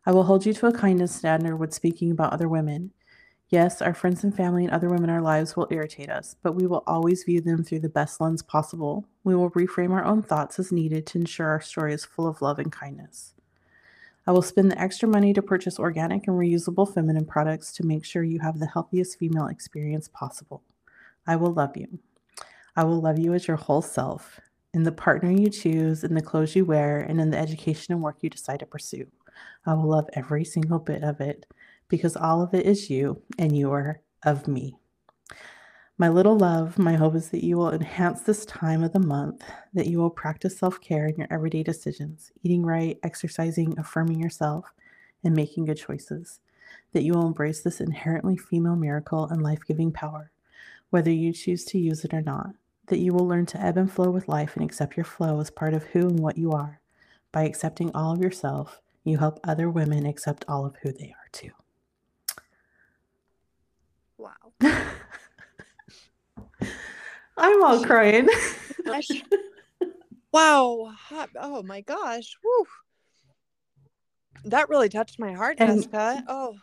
I 0.05 0.11
will 0.13 0.23
hold 0.23 0.45
you 0.45 0.53
to 0.53 0.67
a 0.67 0.73
kindness 0.73 1.13
standard 1.13 1.57
when 1.57 1.71
speaking 1.71 2.11
about 2.11 2.31
other 2.31 2.47
women. 2.47 2.91
Yes, 3.51 3.81
our 3.81 3.93
friends 3.93 4.23
and 4.23 4.33
family 4.33 4.63
and 4.63 4.73
other 4.73 4.87
women 4.87 5.09
in 5.09 5.09
our 5.09 5.21
lives 5.21 5.57
will 5.57 5.67
irritate 5.69 6.09
us, 6.09 6.37
but 6.41 6.53
we 6.53 6.65
will 6.65 6.85
always 6.87 7.25
view 7.25 7.41
them 7.41 7.65
through 7.65 7.81
the 7.81 7.89
best 7.89 8.21
lens 8.21 8.41
possible. 8.41 9.05
We 9.25 9.35
will 9.35 9.51
reframe 9.51 9.91
our 9.91 10.05
own 10.05 10.23
thoughts 10.23 10.57
as 10.57 10.71
needed 10.71 11.05
to 11.07 11.19
ensure 11.19 11.47
our 11.47 11.59
story 11.59 11.93
is 11.93 12.05
full 12.05 12.27
of 12.27 12.41
love 12.41 12.59
and 12.59 12.71
kindness. 12.71 13.33
I 14.25 14.31
will 14.31 14.41
spend 14.41 14.71
the 14.71 14.79
extra 14.79 15.05
money 15.05 15.33
to 15.33 15.41
purchase 15.41 15.79
organic 15.79 16.27
and 16.27 16.37
reusable 16.37 16.91
feminine 16.93 17.25
products 17.25 17.73
to 17.73 17.85
make 17.85 18.05
sure 18.05 18.23
you 18.23 18.39
have 18.39 18.57
the 18.57 18.67
healthiest 18.67 19.19
female 19.19 19.47
experience 19.47 20.07
possible. 20.07 20.63
I 21.27 21.35
will 21.35 21.51
love 21.51 21.75
you. 21.75 21.99
I 22.77 22.85
will 22.85 23.01
love 23.01 23.19
you 23.19 23.33
as 23.33 23.49
your 23.49 23.57
whole 23.57 23.81
self, 23.81 24.39
in 24.73 24.83
the 24.83 24.93
partner 24.93 25.29
you 25.29 25.49
choose, 25.49 26.05
in 26.05 26.13
the 26.13 26.21
clothes 26.21 26.55
you 26.55 26.63
wear, 26.63 27.01
and 27.01 27.19
in 27.19 27.31
the 27.31 27.37
education 27.37 27.93
and 27.93 28.01
work 28.01 28.19
you 28.21 28.29
decide 28.29 28.61
to 28.61 28.65
pursue. 28.65 29.07
I 29.65 29.73
will 29.73 29.89
love 29.89 30.09
every 30.13 30.45
single 30.45 30.79
bit 30.79 31.03
of 31.03 31.19
it 31.19 31.45
because 31.91 32.15
all 32.15 32.41
of 32.41 32.53
it 32.53 32.65
is 32.65 32.89
you 32.89 33.21
and 33.37 33.55
you 33.55 33.69
are 33.71 34.01
of 34.23 34.47
me. 34.47 34.73
My 35.97 36.07
little 36.07 36.37
love, 36.37 36.79
my 36.79 36.93
hope 36.93 37.15
is 37.15 37.29
that 37.29 37.43
you 37.43 37.57
will 37.57 37.71
enhance 37.71 38.21
this 38.21 38.45
time 38.45 38.81
of 38.81 38.93
the 38.93 38.99
month, 38.99 39.43
that 39.73 39.87
you 39.87 39.99
will 39.99 40.09
practice 40.09 40.57
self 40.57 40.79
care 40.81 41.05
in 41.05 41.17
your 41.17 41.27
everyday 41.29 41.61
decisions, 41.61 42.31
eating 42.41 42.65
right, 42.65 42.97
exercising, 43.03 43.77
affirming 43.77 44.19
yourself, 44.19 44.73
and 45.23 45.35
making 45.35 45.65
good 45.65 45.77
choices, 45.77 46.39
that 46.93 47.03
you 47.03 47.13
will 47.13 47.27
embrace 47.27 47.61
this 47.61 47.81
inherently 47.81 48.37
female 48.37 48.77
miracle 48.77 49.27
and 49.27 49.43
life 49.43 49.59
giving 49.67 49.91
power, 49.91 50.31
whether 50.91 51.11
you 51.11 51.33
choose 51.33 51.65
to 51.65 51.77
use 51.77 52.05
it 52.05 52.13
or 52.13 52.21
not, 52.21 52.51
that 52.87 52.99
you 52.99 53.13
will 53.13 53.27
learn 53.27 53.45
to 53.47 53.61
ebb 53.61 53.77
and 53.77 53.91
flow 53.91 54.09
with 54.09 54.29
life 54.29 54.55
and 54.55 54.63
accept 54.63 54.95
your 54.95 55.03
flow 55.03 55.41
as 55.41 55.51
part 55.51 55.73
of 55.73 55.83
who 55.83 56.07
and 56.07 56.19
what 56.19 56.37
you 56.37 56.51
are. 56.51 56.79
By 57.33 57.43
accepting 57.43 57.91
all 57.93 58.13
of 58.13 58.21
yourself, 58.21 58.79
you 59.03 59.17
help 59.17 59.41
other 59.43 59.69
women 59.69 60.05
accept 60.05 60.45
all 60.47 60.65
of 60.65 60.77
who 60.81 60.93
they 60.93 61.13
are 61.19 61.29
too. 61.33 61.51
I'm 67.37 67.63
all 67.63 67.83
crying. 67.83 68.29
wow. 70.31 70.93
Oh 71.39 71.63
my 71.63 71.81
gosh. 71.81 72.37
Woo. 72.43 72.65
That 74.45 74.69
really 74.69 74.89
touched 74.89 75.19
my 75.19 75.33
heart, 75.33 75.57
and, 75.59 75.77
Jessica. 75.77 76.23
Oh. 76.27 76.55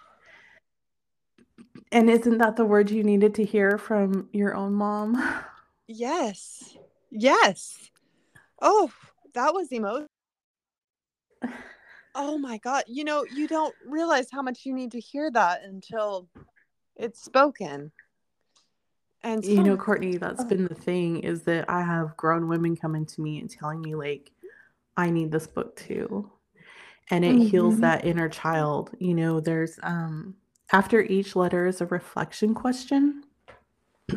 And 1.93 2.11
isn't 2.11 2.39
that 2.39 2.57
the 2.57 2.65
word 2.65 2.91
you 2.91 3.03
needed 3.03 3.35
to 3.37 3.45
hear 3.45 3.79
from 3.79 4.29
your 4.33 4.55
own 4.55 4.75
mom? 4.75 5.23
Yes. 5.87 6.77
Yes. 7.11 7.91
Oh, 8.61 8.91
that 9.35 9.55
was 9.55 9.73
emotional. 9.73 10.07
Oh 12.15 12.37
my 12.37 12.59
God. 12.59 12.83
You 12.89 13.05
know, 13.05 13.25
you 13.31 13.47
don't 13.47 13.75
realize 13.87 14.27
how 14.33 14.43
much 14.43 14.65
you 14.65 14.75
need 14.75 14.91
to 14.93 14.99
hear 14.99 15.31
that 15.31 15.63
until 15.63 16.27
it's 16.99 17.23
spoken. 17.23 17.93
And 19.23 19.45
you 19.45 19.63
know, 19.63 19.77
Courtney, 19.77 20.17
that's 20.17 20.45
been 20.45 20.65
the 20.65 20.75
thing 20.75 21.21
is 21.21 21.43
that 21.43 21.69
I 21.69 21.83
have 21.83 22.17
grown 22.17 22.49
women 22.49 22.77
coming 22.77 23.05
to 23.07 23.21
me 23.21 23.41
and 23.41 23.51
telling 23.51 23.81
me, 23.81 23.95
like, 23.95 24.31
I 24.97 25.11
need 25.11 25.33
this 25.33 25.47
book 25.47 25.77
too. 25.77 26.31
And 27.11 27.25
it 27.25 27.35
mm-hmm. 27.35 27.47
heals 27.47 27.81
that 27.81 28.05
inner 28.05 28.29
child. 28.29 28.91
You 28.99 29.15
know, 29.15 29.41
there's 29.41 29.79
um 29.83 30.35
after 30.73 31.01
each 31.01 31.35
letter 31.35 31.67
is 31.67 31.81
a 31.81 31.87
reflection 31.87 32.55
question. 32.55 33.25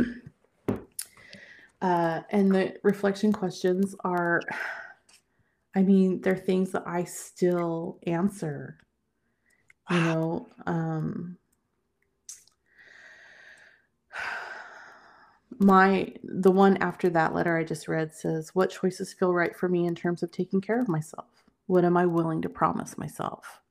uh, 1.81 2.21
and 2.29 2.53
the 2.53 2.75
reflection 2.83 3.33
questions 3.33 3.95
are 4.03 4.41
I 5.75 5.83
mean, 5.83 6.19
they're 6.21 6.35
things 6.35 6.71
that 6.71 6.83
I 6.85 7.05
still 7.05 7.97
answer. 8.05 8.77
You 9.89 9.99
know, 10.01 10.47
um, 10.67 11.37
my 15.61 16.11
the 16.23 16.51
one 16.51 16.77
after 16.77 17.09
that 17.11 17.33
letter 17.35 17.55
I 17.57 17.63
just 17.63 17.87
read 17.87 18.13
says, 18.13 18.49
"What 18.55 18.71
choices 18.71 19.13
feel 19.13 19.33
right 19.33 19.55
for 19.55 19.69
me 19.69 19.85
in 19.85 19.95
terms 19.95 20.23
of 20.23 20.31
taking 20.31 20.59
care 20.61 20.79
of 20.79 20.87
myself? 20.87 21.43
What 21.67 21.85
am 21.85 21.97
I 21.97 22.05
willing 22.05 22.41
to 22.41 22.49
promise 22.49 22.97
myself?" 22.97 23.61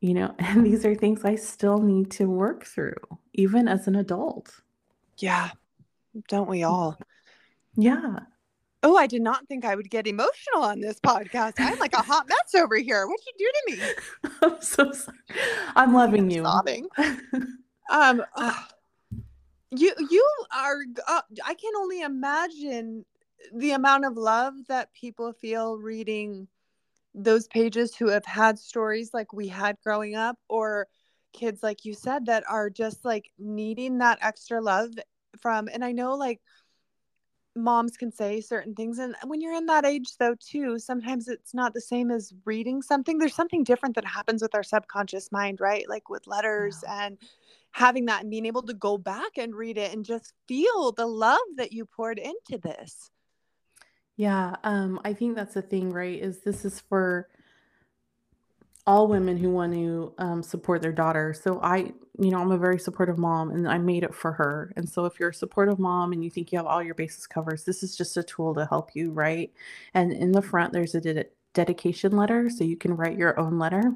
You 0.00 0.14
know, 0.14 0.34
and 0.38 0.64
these 0.66 0.84
are 0.84 0.94
things 0.94 1.24
I 1.24 1.36
still 1.36 1.78
need 1.78 2.10
to 2.12 2.26
work 2.26 2.64
through, 2.64 2.96
even 3.32 3.66
as 3.66 3.88
an 3.88 3.96
adult. 3.96 4.60
Yeah, 5.18 5.50
don't 6.28 6.48
we 6.48 6.62
all? 6.62 6.98
Yeah. 7.76 8.20
Oh, 8.84 8.96
I 8.96 9.06
did 9.06 9.22
not 9.22 9.46
think 9.46 9.64
I 9.64 9.76
would 9.76 9.90
get 9.90 10.08
emotional 10.08 10.62
on 10.62 10.80
this 10.80 10.98
podcast. 10.98 11.54
I'm 11.58 11.78
like 11.78 11.94
a 11.94 12.02
hot 12.02 12.28
mess 12.28 12.54
over 12.60 12.76
here. 12.76 13.06
What'd 13.06 13.24
you 13.26 13.32
do 13.38 13.52
to 13.54 13.76
me? 13.76 14.30
I'm 14.42 14.60
so 14.60 14.90
sorry. 14.90 15.18
I'm 15.76 15.94
loving 15.94 16.22
I'm 16.22 16.30
you. 16.30 16.42
Sobbing. 16.42 16.88
um, 17.90 18.24
uh, 18.36 18.54
you 19.76 19.92
you 20.10 20.28
are. 20.54 20.76
Uh, 21.08 21.22
I 21.44 21.54
can 21.54 21.72
only 21.76 22.02
imagine 22.02 23.04
the 23.54 23.72
amount 23.72 24.04
of 24.04 24.16
love 24.16 24.54
that 24.68 24.92
people 24.92 25.32
feel 25.32 25.78
reading 25.78 26.48
those 27.14 27.46
pages 27.48 27.94
who 27.94 28.08
have 28.08 28.24
had 28.24 28.58
stories 28.58 29.12
like 29.12 29.32
we 29.32 29.48
had 29.48 29.76
growing 29.82 30.14
up, 30.14 30.38
or 30.48 30.86
kids 31.32 31.62
like 31.62 31.84
you 31.84 31.94
said 31.94 32.26
that 32.26 32.44
are 32.48 32.70
just 32.70 33.04
like 33.04 33.30
needing 33.38 33.98
that 33.98 34.18
extra 34.20 34.60
love 34.60 34.90
from. 35.40 35.68
And 35.72 35.84
I 35.84 35.92
know 35.92 36.14
like 36.14 36.40
moms 37.54 37.96
can 37.96 38.10
say 38.10 38.40
certain 38.40 38.74
things 38.74 38.98
and 38.98 39.14
when 39.26 39.40
you're 39.40 39.54
in 39.54 39.66
that 39.66 39.84
age 39.84 40.16
though 40.18 40.34
too 40.40 40.78
sometimes 40.78 41.28
it's 41.28 41.52
not 41.52 41.74
the 41.74 41.80
same 41.80 42.10
as 42.10 42.32
reading 42.46 42.80
something 42.80 43.18
there's 43.18 43.34
something 43.34 43.62
different 43.62 43.94
that 43.94 44.06
happens 44.06 44.40
with 44.40 44.54
our 44.54 44.62
subconscious 44.62 45.30
mind 45.30 45.60
right 45.60 45.84
like 45.88 46.08
with 46.08 46.26
letters 46.26 46.82
yeah. 46.82 47.06
and 47.06 47.18
having 47.72 48.06
that 48.06 48.22
and 48.22 48.30
being 48.30 48.46
able 48.46 48.62
to 48.62 48.74
go 48.74 48.96
back 48.98 49.38
and 49.38 49.54
read 49.54 49.78
it 49.78 49.92
and 49.92 50.04
just 50.04 50.32
feel 50.46 50.92
the 50.92 51.06
love 51.06 51.38
that 51.56 51.72
you 51.72 51.84
poured 51.84 52.18
into 52.18 52.58
this 52.62 53.10
yeah 54.16 54.56
um 54.64 55.00
i 55.04 55.12
think 55.12 55.34
that's 55.34 55.54
the 55.54 55.62
thing 55.62 55.90
right 55.90 56.20
is 56.20 56.40
this 56.40 56.64
is 56.64 56.80
for 56.80 57.28
all 58.86 59.06
women 59.06 59.36
who 59.36 59.50
want 59.50 59.72
to 59.72 60.12
um, 60.18 60.42
support 60.42 60.82
their 60.82 60.92
daughter. 60.92 61.32
So 61.32 61.60
I, 61.62 61.92
you 62.18 62.30
know, 62.30 62.40
I'm 62.40 62.50
a 62.50 62.58
very 62.58 62.78
supportive 62.78 63.16
mom 63.16 63.50
and 63.50 63.68
I 63.68 63.78
made 63.78 64.02
it 64.02 64.14
for 64.14 64.32
her. 64.32 64.72
And 64.76 64.88
so 64.88 65.04
if 65.04 65.20
you're 65.20 65.30
a 65.30 65.34
supportive 65.34 65.78
mom 65.78 66.12
and 66.12 66.24
you 66.24 66.30
think 66.30 66.50
you 66.50 66.58
have 66.58 66.66
all 66.66 66.82
your 66.82 66.94
bases 66.94 67.26
covered, 67.26 67.60
this 67.64 67.82
is 67.82 67.96
just 67.96 68.16
a 68.16 68.24
tool 68.24 68.54
to 68.54 68.66
help 68.66 68.90
you, 68.94 69.12
right? 69.12 69.52
And 69.94 70.12
in 70.12 70.32
the 70.32 70.42
front, 70.42 70.72
there's 70.72 70.96
a 70.96 71.00
de- 71.00 71.24
dedication 71.54 72.16
letter. 72.16 72.50
So 72.50 72.64
you 72.64 72.76
can 72.76 72.96
write 72.96 73.16
your 73.16 73.38
own 73.38 73.58
letter. 73.58 73.92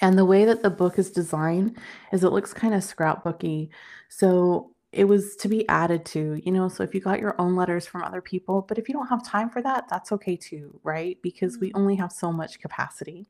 And 0.00 0.18
the 0.18 0.24
way 0.24 0.44
that 0.44 0.62
the 0.62 0.70
book 0.70 0.98
is 0.98 1.10
designed 1.10 1.78
is 2.12 2.24
it 2.24 2.32
looks 2.32 2.52
kind 2.52 2.74
of 2.74 2.82
scrapbooky. 2.82 3.70
So 4.08 4.72
it 4.92 5.04
was 5.04 5.36
to 5.36 5.48
be 5.48 5.68
added 5.68 6.04
to, 6.06 6.40
you 6.44 6.52
know. 6.52 6.68
So 6.68 6.82
if 6.82 6.94
you 6.94 7.00
got 7.00 7.20
your 7.20 7.38
own 7.40 7.54
letters 7.56 7.86
from 7.86 8.02
other 8.02 8.20
people, 8.20 8.62
but 8.62 8.78
if 8.78 8.88
you 8.88 8.94
don't 8.94 9.08
have 9.08 9.26
time 9.26 9.50
for 9.50 9.62
that, 9.62 9.88
that's 9.88 10.12
okay 10.12 10.36
too, 10.36 10.80
right? 10.82 11.18
Because 11.22 11.58
we 11.58 11.68
mm-hmm. 11.68 11.78
only 11.78 11.94
have 11.96 12.12
so 12.12 12.32
much 12.32 12.60
capacity. 12.60 13.28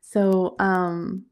So 0.00 0.54
um 0.58 1.24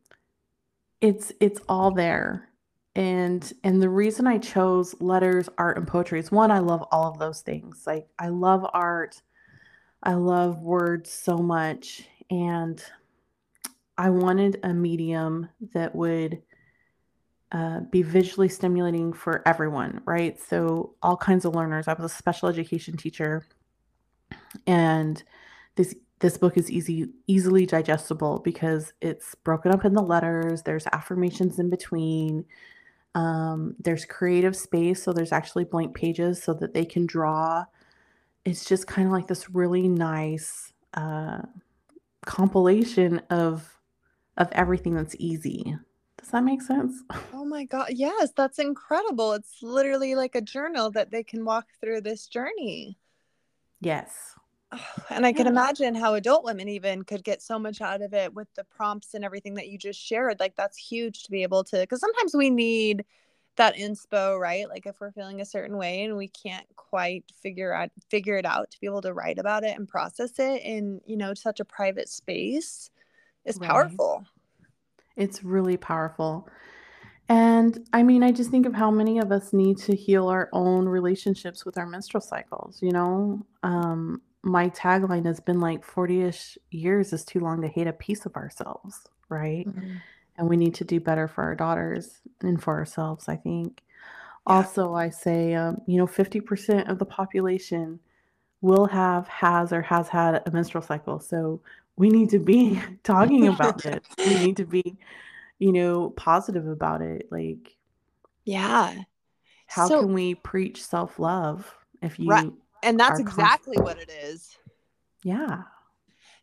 it's 1.01 1.33
it's 1.41 1.61
all 1.69 1.91
there. 1.91 2.49
And 2.95 3.53
and 3.65 3.83
the 3.83 3.91
reason 3.91 4.27
I 4.27 4.39
chose 4.39 4.95
letters, 5.01 5.49
art, 5.59 5.77
and 5.77 5.87
poetry 5.87 6.21
is 6.21 6.33
one, 6.33 6.51
I 6.51 6.61
love 6.61 6.83
all 6.91 7.11
of 7.11 7.19
those 7.19 7.43
things. 7.43 7.85
Like 7.87 8.09
I 8.19 8.29
love 8.29 8.67
art, 8.73 9.21
I 10.03 10.15
love 10.15 10.61
words 10.61 11.11
so 11.11 11.37
much. 11.37 12.09
And 12.31 12.83
I 13.99 14.11
wanted 14.11 14.61
a 14.63 14.73
medium 14.73 15.49
that 15.73 15.95
would 15.95 16.43
uh, 17.53 17.81
be 17.91 18.03
visually 18.03 18.49
stimulating 18.49 19.13
for 19.13 19.43
everyone, 19.47 20.03
right? 20.05 20.41
So, 20.41 20.95
all 21.03 21.17
kinds 21.17 21.45
of 21.45 21.55
learners. 21.55 21.89
I 21.89 21.95
was 21.95 22.13
a 22.13 22.15
special 22.15 22.49
education 22.49 22.97
teacher, 22.97 23.47
and 24.67 25.23
this 25.77 25.95
this 26.19 26.39
book 26.39 26.57
is 26.57 26.71
easy 26.71 27.09
easily 27.27 27.67
digestible 27.67 28.41
because 28.41 28.93
it's 29.01 29.35
broken 29.37 29.73
up 29.73 29.85
in 29.85 29.93
the 29.93 30.03
letters. 30.03 30.63
There's 30.63 30.87
affirmations 30.93 31.59
in 31.59 31.71
between. 31.71 32.45
Um, 33.15 33.77
there's 33.79 34.05
creative 34.05 34.57
space, 34.57 35.03
so 35.03 35.13
there's 35.13 35.33
actually 35.33 35.65
blank 35.65 35.95
pages 35.95 36.43
so 36.43 36.53
that 36.55 36.75
they 36.75 36.85
can 36.85 37.07
draw. 37.07 37.65
It's 38.45 38.65
just 38.65 38.87
kind 38.87 39.07
of 39.07 39.13
like 39.13 39.27
this 39.27 39.51
really 39.51 39.89
nice 39.89 40.73
uh, 40.95 41.43
compilation 42.27 43.23
of 43.31 43.76
of 44.37 44.49
everything 44.53 44.95
that's 44.95 45.17
easy. 45.19 45.77
Does 46.19 46.29
that 46.31 46.45
make 46.45 46.63
sense? 46.63 47.03
Oh 47.33 47.45
my 47.45 47.65
God. 47.65 47.91
Yes, 47.91 48.33
that's 48.37 48.59
incredible. 48.59 49.33
It's 49.35 49.63
literally 49.63 50.17
like 50.17 50.35
a 50.35 50.41
journal 50.41 50.91
that 50.93 51.11
they 51.13 51.23
can 51.23 51.45
walk 51.45 51.67
through 51.81 52.01
this 52.01 52.27
journey. 52.27 52.99
Yes. 53.81 54.35
And 55.11 55.25
I 55.25 55.33
can 55.33 55.47
imagine 55.47 55.95
how 55.95 56.15
adult 56.15 56.45
women 56.45 56.69
even 56.69 57.05
could 57.05 57.23
get 57.23 57.41
so 57.41 57.59
much 57.59 57.81
out 57.81 58.03
of 58.03 58.13
it 58.13 58.35
with 58.35 58.49
the 58.57 58.65
prompts 58.65 59.15
and 59.15 59.25
everything 59.25 59.55
that 59.55 59.69
you 59.69 59.79
just 59.79 60.01
shared. 60.01 60.41
Like, 60.41 60.57
that's 60.57 60.77
huge 60.77 61.23
to 61.23 61.31
be 61.31 61.45
able 61.45 61.63
to, 61.65 61.77
because 61.79 62.01
sometimes 62.01 62.35
we 62.35 62.51
need 62.51 63.05
that 63.57 63.77
inspo, 63.77 64.39
right? 64.39 64.69
Like, 64.69 64.87
if 64.87 65.01
we're 65.01 65.13
feeling 65.13 65.41
a 65.41 65.47
certain 65.47 65.77
way 65.77 66.03
and 66.03 66.17
we 66.17 66.29
can't 66.29 66.67
quite 66.75 67.25
figure 67.41 67.73
out, 67.73 67.91
figure 68.11 68.37
it 68.37 68.45
out 68.45 68.71
to 68.73 68.81
be 68.81 68.87
able 68.89 69.03
to 69.03 69.15
write 69.15 69.39
about 69.39 69.63
it 69.63 69.79
and 69.79 69.89
process 69.89 70.39
it 70.41 70.63
in, 70.63 71.01
you 71.07 71.17
know, 71.17 71.33
such 71.33 71.61
a 71.61 71.65
private 71.65 72.09
space 72.09 72.91
is 73.47 73.59
right. 73.59 73.71
powerful. 73.71 74.25
It's 75.17 75.43
really 75.43 75.77
powerful. 75.77 76.49
And 77.29 77.89
I 77.93 78.03
mean, 78.03 78.23
I 78.23 78.31
just 78.31 78.51
think 78.51 78.67
of 78.67 78.75
how 78.75 78.91
many 78.91 79.19
of 79.19 79.33
us 79.33 79.53
need 79.53 79.79
to 79.79 79.97
heal 79.97 80.29
our 80.29 80.49
own 80.53 80.87
relationships 80.87 81.65
with 81.65 81.77
our 81.77 81.87
menstrual 81.87 82.21
cycles. 82.21 82.81
You 82.81 82.93
know, 82.93 83.47
um, 83.63 84.23
my 84.43 84.71
tagline 84.71 85.27
has 85.27 85.41
been 85.41 85.61
like 85.61 85.85
40 85.85 86.23
ish 86.23 86.59
years 86.71 87.13
is 87.13 87.25
too 87.25 87.41
long 87.41 87.61
to 87.63 87.69
hate 87.69 87.89
a 87.89 87.93
piece 87.93 88.27
of 88.27 88.37
ourselves, 88.37 89.07
right? 89.29 89.67
Mm-hmm. 89.67 89.97
And 90.39 90.49
we 90.49 90.57
need 90.57 90.75
to 90.75 90.85
do 90.85 91.01
better 91.01 91.27
for 91.27 91.43
our 91.43 91.57
daughters 91.57 92.21
and 92.43 92.63
for 92.63 92.75
ourselves, 92.77 93.29
I 93.29 93.37
think. 93.37 93.83
Yeah. 94.47 94.55
Also, 94.55 94.95
I 94.95 95.11
say, 95.11 95.55
um, 95.55 95.79
you 95.89 95.97
know, 95.97 96.07
50% 96.07 96.89
of 96.89 97.01
the 97.01 97.07
population 97.07 97.99
will 98.61 98.87
have, 98.87 99.27
has, 99.27 99.73
or 99.73 99.83
has 99.83 100.09
had 100.09 100.43
a 100.47 100.51
menstrual 100.53 100.83
cycle. 100.83 101.19
So 101.19 101.61
we 101.97 102.11
need 102.11 102.31
to 102.31 102.39
be 102.39 102.81
talking 103.03 103.49
about 103.49 103.85
it. 103.85 104.05
We 104.19 104.39
need 104.39 104.57
to 104.59 104.65
be, 104.65 104.99
you 105.59 105.73
know, 105.73 106.11
positive 106.11 106.67
about 106.67 107.03
it. 107.03 107.29
Like, 107.31 107.77
yeah. 108.45 108.95
How 109.67 109.89
so, 109.89 110.01
can 110.01 110.13
we 110.13 110.35
preach 110.35 110.85
self 110.85 111.19
love 111.19 111.75
if 112.03 112.19
you, 112.19 112.29
right. 112.29 112.53
and 112.83 113.01
that's 113.01 113.19
exactly 113.19 113.79
what 113.79 113.99
it 113.99 114.11
is. 114.23 114.57
Yeah. 115.25 115.63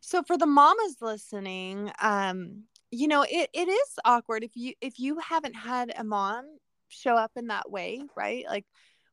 So 0.00 0.22
for 0.22 0.36
the 0.36 0.46
mamas 0.46 0.96
listening, 1.00 1.90
um, 2.02 2.64
you 2.90 3.08
know, 3.08 3.22
it, 3.22 3.48
it 3.54 3.68
is 3.68 3.88
awkward 4.04 4.44
if 4.44 4.50
you 4.54 4.74
if 4.82 4.98
you 4.98 5.18
haven't 5.18 5.54
had 5.54 5.92
a 5.96 6.04
mom 6.04 6.44
show 6.88 7.16
up 7.16 7.32
in 7.36 7.46
that 7.46 7.70
way, 7.70 8.02
right? 8.14 8.44
Like 8.46 8.66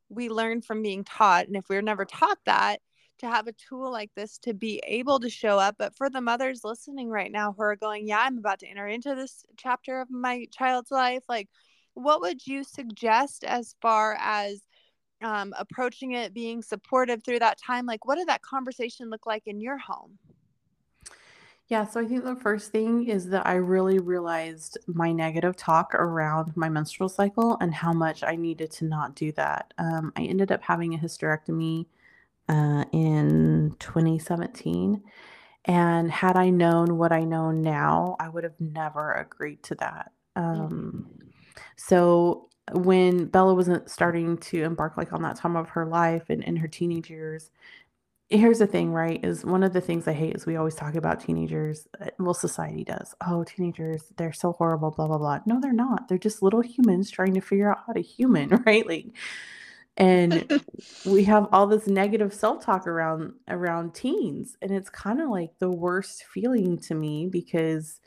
we 0.09 0.27
learn 0.27 0.61
from 0.61 0.83
being 0.83 1.05
taught, 1.05 1.47
and 1.47 1.55
if 1.55 1.69
we 1.69 1.77
we're 1.77 1.81
never 1.81 2.03
taught 2.03 2.39
that, 2.45 2.81
to 3.21 3.27
have 3.29 3.47
a 3.47 3.53
tool 3.53 3.91
like 3.91 4.11
this 4.15 4.37
to 4.39 4.53
be 4.53 4.81
able 4.85 5.19
to 5.19 5.29
show 5.29 5.57
up. 5.57 5.75
But 5.79 5.95
for 5.95 6.09
the 6.09 6.21
mothers 6.21 6.63
listening 6.63 7.09
right 7.09 7.31
now 7.31 7.53
who 7.53 7.63
are 7.63 7.75
going, 7.75 8.07
Yeah, 8.07 8.19
I'm 8.19 8.37
about 8.37 8.59
to 8.59 8.67
enter 8.67 8.87
into 8.87 9.15
this 9.15 9.45
chapter 9.57 10.01
of 10.01 10.11
my 10.11 10.45
child's 10.51 10.91
life, 10.91 11.23
like, 11.29 11.49
what 11.93 12.21
would 12.21 12.45
you 12.45 12.63
suggest 12.63 13.43
as 13.43 13.75
far 13.81 14.17
as 14.19 14.61
um, 15.21 15.53
approaching 15.57 16.13
it, 16.13 16.33
being 16.33 16.61
supportive 16.61 17.23
through 17.23 17.39
that 17.39 17.59
time? 17.59 17.85
Like, 17.85 18.05
what 18.05 18.17
did 18.17 18.27
that 18.27 18.41
conversation 18.41 19.09
look 19.09 19.25
like 19.25 19.43
in 19.45 19.61
your 19.61 19.77
home? 19.77 20.17
Yeah, 21.67 21.87
so 21.87 22.01
I 22.01 22.05
think 22.05 22.25
the 22.25 22.35
first 22.35 22.73
thing 22.73 23.07
is 23.07 23.29
that 23.29 23.47
I 23.47 23.53
really 23.53 23.97
realized 23.99 24.77
my 24.87 25.13
negative 25.13 25.55
talk 25.55 25.95
around 25.95 26.51
my 26.57 26.67
menstrual 26.67 27.07
cycle 27.07 27.57
and 27.61 27.73
how 27.73 27.93
much 27.93 28.23
I 28.23 28.35
needed 28.35 28.71
to 28.71 28.85
not 28.85 29.15
do 29.15 29.31
that. 29.33 29.73
Um, 29.77 30.11
I 30.17 30.23
ended 30.23 30.51
up 30.51 30.61
having 30.61 30.93
a 30.93 30.97
hysterectomy 30.97 31.85
uh, 32.49 32.85
in 32.93 33.75
2017. 33.79 35.01
And 35.65 36.11
had 36.11 36.37
I 36.37 36.49
known 36.49 36.97
what 36.97 37.11
I 37.11 37.23
know 37.23 37.51
now, 37.51 38.15
I 38.19 38.29
would 38.29 38.43
have 38.43 38.59
never 38.59 39.13
agreed 39.13 39.63
to 39.63 39.75
that. 39.75 40.11
Um, 40.35 41.07
so 41.77 42.49
when 42.73 43.25
Bella 43.27 43.53
wasn't 43.55 43.89
starting 43.89 44.37
to 44.37 44.63
embark 44.63 44.97
like 44.97 45.13
on 45.13 45.21
that 45.23 45.35
time 45.37 45.55
of 45.55 45.69
her 45.69 45.85
life 45.85 46.29
and 46.29 46.43
in 46.43 46.55
her 46.57 46.67
teenage 46.67 47.09
years, 47.09 47.51
here's 48.29 48.59
the 48.59 48.67
thing, 48.67 48.91
right? 48.93 49.23
Is 49.25 49.45
one 49.45 49.63
of 49.63 49.73
the 49.73 49.81
things 49.81 50.07
I 50.07 50.13
hate 50.13 50.35
is 50.35 50.45
we 50.45 50.55
always 50.55 50.75
talk 50.75 50.95
about 50.95 51.19
teenagers. 51.19 51.87
uh, 52.01 52.07
Well, 52.19 52.33
society 52.33 52.83
does. 52.83 53.15
Oh, 53.27 53.43
teenagers, 53.43 54.03
they're 54.17 54.33
so 54.33 54.53
horrible, 54.53 54.91
blah, 54.91 55.07
blah, 55.07 55.17
blah. 55.17 55.39
No, 55.45 55.59
they're 55.61 55.73
not. 55.73 56.07
They're 56.07 56.17
just 56.17 56.41
little 56.41 56.61
humans 56.61 57.11
trying 57.11 57.33
to 57.35 57.41
figure 57.41 57.71
out 57.71 57.79
how 57.87 57.93
to 57.93 58.01
human, 58.01 58.49
right? 58.65 58.87
Like, 58.87 59.07
and 59.97 60.61
we 61.05 61.23
have 61.25 61.47
all 61.51 61.67
this 61.67 61.87
negative 61.87 62.33
self-talk 62.33 62.87
around 62.87 63.33
around 63.47 63.93
teens. 63.93 64.57
And 64.61 64.71
it's 64.71 64.89
kind 64.89 65.21
of 65.21 65.29
like 65.29 65.51
the 65.59 65.69
worst 65.69 66.23
feeling 66.23 66.77
to 66.79 66.95
me 66.95 67.27
because 67.27 67.99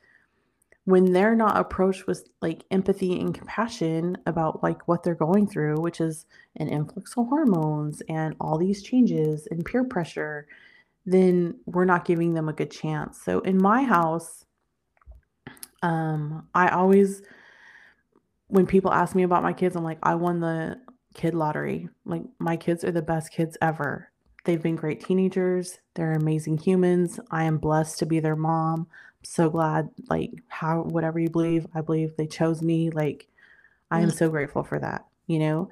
when 0.86 1.12
they're 1.12 1.34
not 1.34 1.56
approached 1.56 2.06
with 2.06 2.28
like 2.42 2.64
empathy 2.70 3.18
and 3.18 3.34
compassion 3.34 4.18
about 4.26 4.62
like 4.62 4.86
what 4.86 5.02
they're 5.02 5.14
going 5.14 5.46
through, 5.46 5.80
which 5.80 6.00
is 6.00 6.26
an 6.56 6.68
influx 6.68 7.16
of 7.16 7.26
hormones 7.26 8.02
and 8.08 8.34
all 8.38 8.58
these 8.58 8.82
changes 8.82 9.48
and 9.50 9.64
peer 9.64 9.84
pressure, 9.84 10.46
then 11.06 11.58
we're 11.64 11.86
not 11.86 12.04
giving 12.04 12.34
them 12.34 12.48
a 12.48 12.52
good 12.52 12.70
chance. 12.70 13.22
So 13.22 13.40
in 13.40 13.56
my 13.60 13.82
house, 13.82 14.44
um, 15.82 16.48
I 16.54 16.68
always 16.68 17.22
when 18.48 18.66
people 18.66 18.92
ask 18.92 19.14
me 19.14 19.22
about 19.22 19.42
my 19.42 19.52
kids, 19.52 19.74
I'm 19.74 19.84
like, 19.84 19.98
I 20.02 20.14
won 20.14 20.40
the 20.40 20.78
kid 21.14 21.34
lottery. 21.34 21.88
Like 22.04 22.22
my 22.38 22.56
kids 22.56 22.84
are 22.84 22.92
the 22.92 23.02
best 23.02 23.32
kids 23.32 23.56
ever. 23.62 24.10
They've 24.44 24.62
been 24.62 24.76
great 24.76 25.00
teenagers. 25.04 25.78
They're 25.94 26.12
amazing 26.12 26.58
humans. 26.58 27.18
I 27.30 27.44
am 27.44 27.58
blessed 27.58 27.98
to 28.00 28.06
be 28.06 28.20
their 28.20 28.36
mom. 28.36 28.80
I'm 29.20 29.24
so 29.24 29.48
glad, 29.50 29.88
like, 30.10 30.32
how, 30.48 30.82
whatever 30.82 31.18
you 31.18 31.30
believe, 31.30 31.66
I 31.74 31.80
believe 31.80 32.16
they 32.16 32.26
chose 32.26 32.60
me. 32.62 32.90
Like, 32.90 33.28
I 33.90 34.00
am 34.00 34.10
Mm. 34.10 34.12
so 34.12 34.28
grateful 34.28 34.62
for 34.64 34.78
that, 34.80 35.06
you 35.26 35.38
know? 35.38 35.70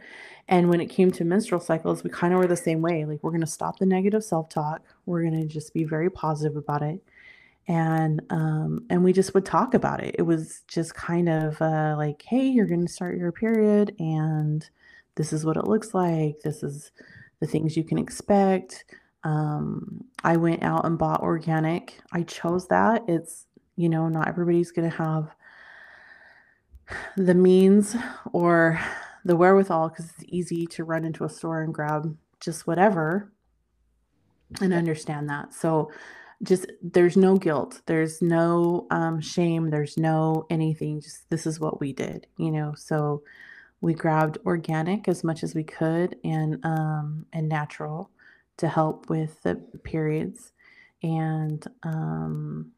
And 0.49 0.69
when 0.71 0.81
it 0.81 0.87
came 0.91 1.11
to 1.13 1.25
menstrual 1.25 1.61
cycles, 1.61 2.03
we 2.05 2.11
kind 2.11 2.33
of 2.35 2.39
were 2.41 2.47
the 2.47 2.57
same 2.57 2.83
way. 2.83 3.05
Like, 3.05 3.23
we're 3.23 3.31
going 3.31 3.41
to 3.43 3.47
stop 3.47 3.79
the 3.79 3.87
negative 3.87 4.25
self 4.25 4.49
talk, 4.49 4.83
we're 5.07 5.23
going 5.23 5.41
to 5.41 5.47
just 5.47 5.75
be 5.75 5.85
very 5.85 6.11
positive 6.11 6.57
about 6.57 6.83
it. 6.83 7.03
And 7.69 8.23
um 8.31 8.87
and 8.91 9.05
we 9.05 9.13
just 9.13 9.35
would 9.35 9.47
talk 9.47 9.75
about 9.75 10.03
it. 10.03 10.17
It 10.19 10.23
was 10.23 10.63
just 10.67 10.95
kind 10.95 11.29
of 11.29 11.61
uh 11.63 11.95
like, 11.97 12.23
"Hey, 12.23 12.47
you're 12.49 12.67
going 12.67 12.87
to 12.87 12.93
start 12.93 13.17
your 13.17 13.33
period 13.33 13.95
and 14.01 14.69
this 15.15 15.33
is 15.33 15.45
what 15.45 15.57
it 15.57 15.67
looks 15.67 15.95
like. 15.95 16.41
This 16.41 16.63
is 16.63 16.93
the 17.41 17.47
things 17.47 17.77
you 17.77 17.85
can 17.85 17.99
expect." 17.99 18.85
Um 19.25 20.05
I 20.25 20.37
went 20.37 20.63
out 20.63 20.85
and 20.87 20.99
bought 20.99 21.23
organic. 21.23 22.01
I 22.13 22.23
chose 22.23 22.69
that. 22.69 23.05
It's, 23.09 23.47
you 23.77 23.89
know, 23.89 24.09
not 24.09 24.29
everybody's 24.29 24.73
going 24.73 24.89
to 24.91 24.97
have 24.97 25.35
the 27.17 27.35
means 27.35 27.97
or 28.33 28.81
the 29.25 29.37
wherewithal 29.37 29.89
because 29.89 30.07
it's 30.11 30.25
easy 30.29 30.67
to 30.67 30.85
run 30.85 31.05
into 31.05 31.25
a 31.25 31.29
store 31.29 31.63
and 31.63 31.75
grab 31.75 32.17
just 32.41 32.67
whatever 32.67 33.33
and 34.61 34.73
understand 34.73 35.29
that. 35.29 35.55
So 35.55 35.91
just 36.43 36.67
there's 36.83 37.17
no 37.17 37.37
guilt, 37.37 37.81
there's 37.87 38.21
no 38.21 38.87
um, 38.91 39.21
shame, 39.21 39.71
there's 39.71 39.97
no 39.97 40.47
anything. 40.51 41.01
Just 41.01 41.29
this 41.31 41.47
is 41.47 41.61
what 41.61 41.81
we 41.81 41.93
did, 41.93 42.27
you 42.37 42.51
know. 42.51 42.75
So 42.77 43.23
we 43.83 43.93
grabbed 43.93 44.39
organic 44.47 45.09
as 45.09 45.23
much 45.23 45.43
as 45.43 45.55
we 45.55 45.65
could 45.65 46.17
and 46.25 46.65
um, 46.65 47.27
and 47.35 47.49
natural 47.49 48.11
to 48.57 48.69
help 48.69 49.11
with 49.11 49.43
the 49.43 49.57
periods, 49.85 50.53
and 51.03 51.67
um, 51.83 52.73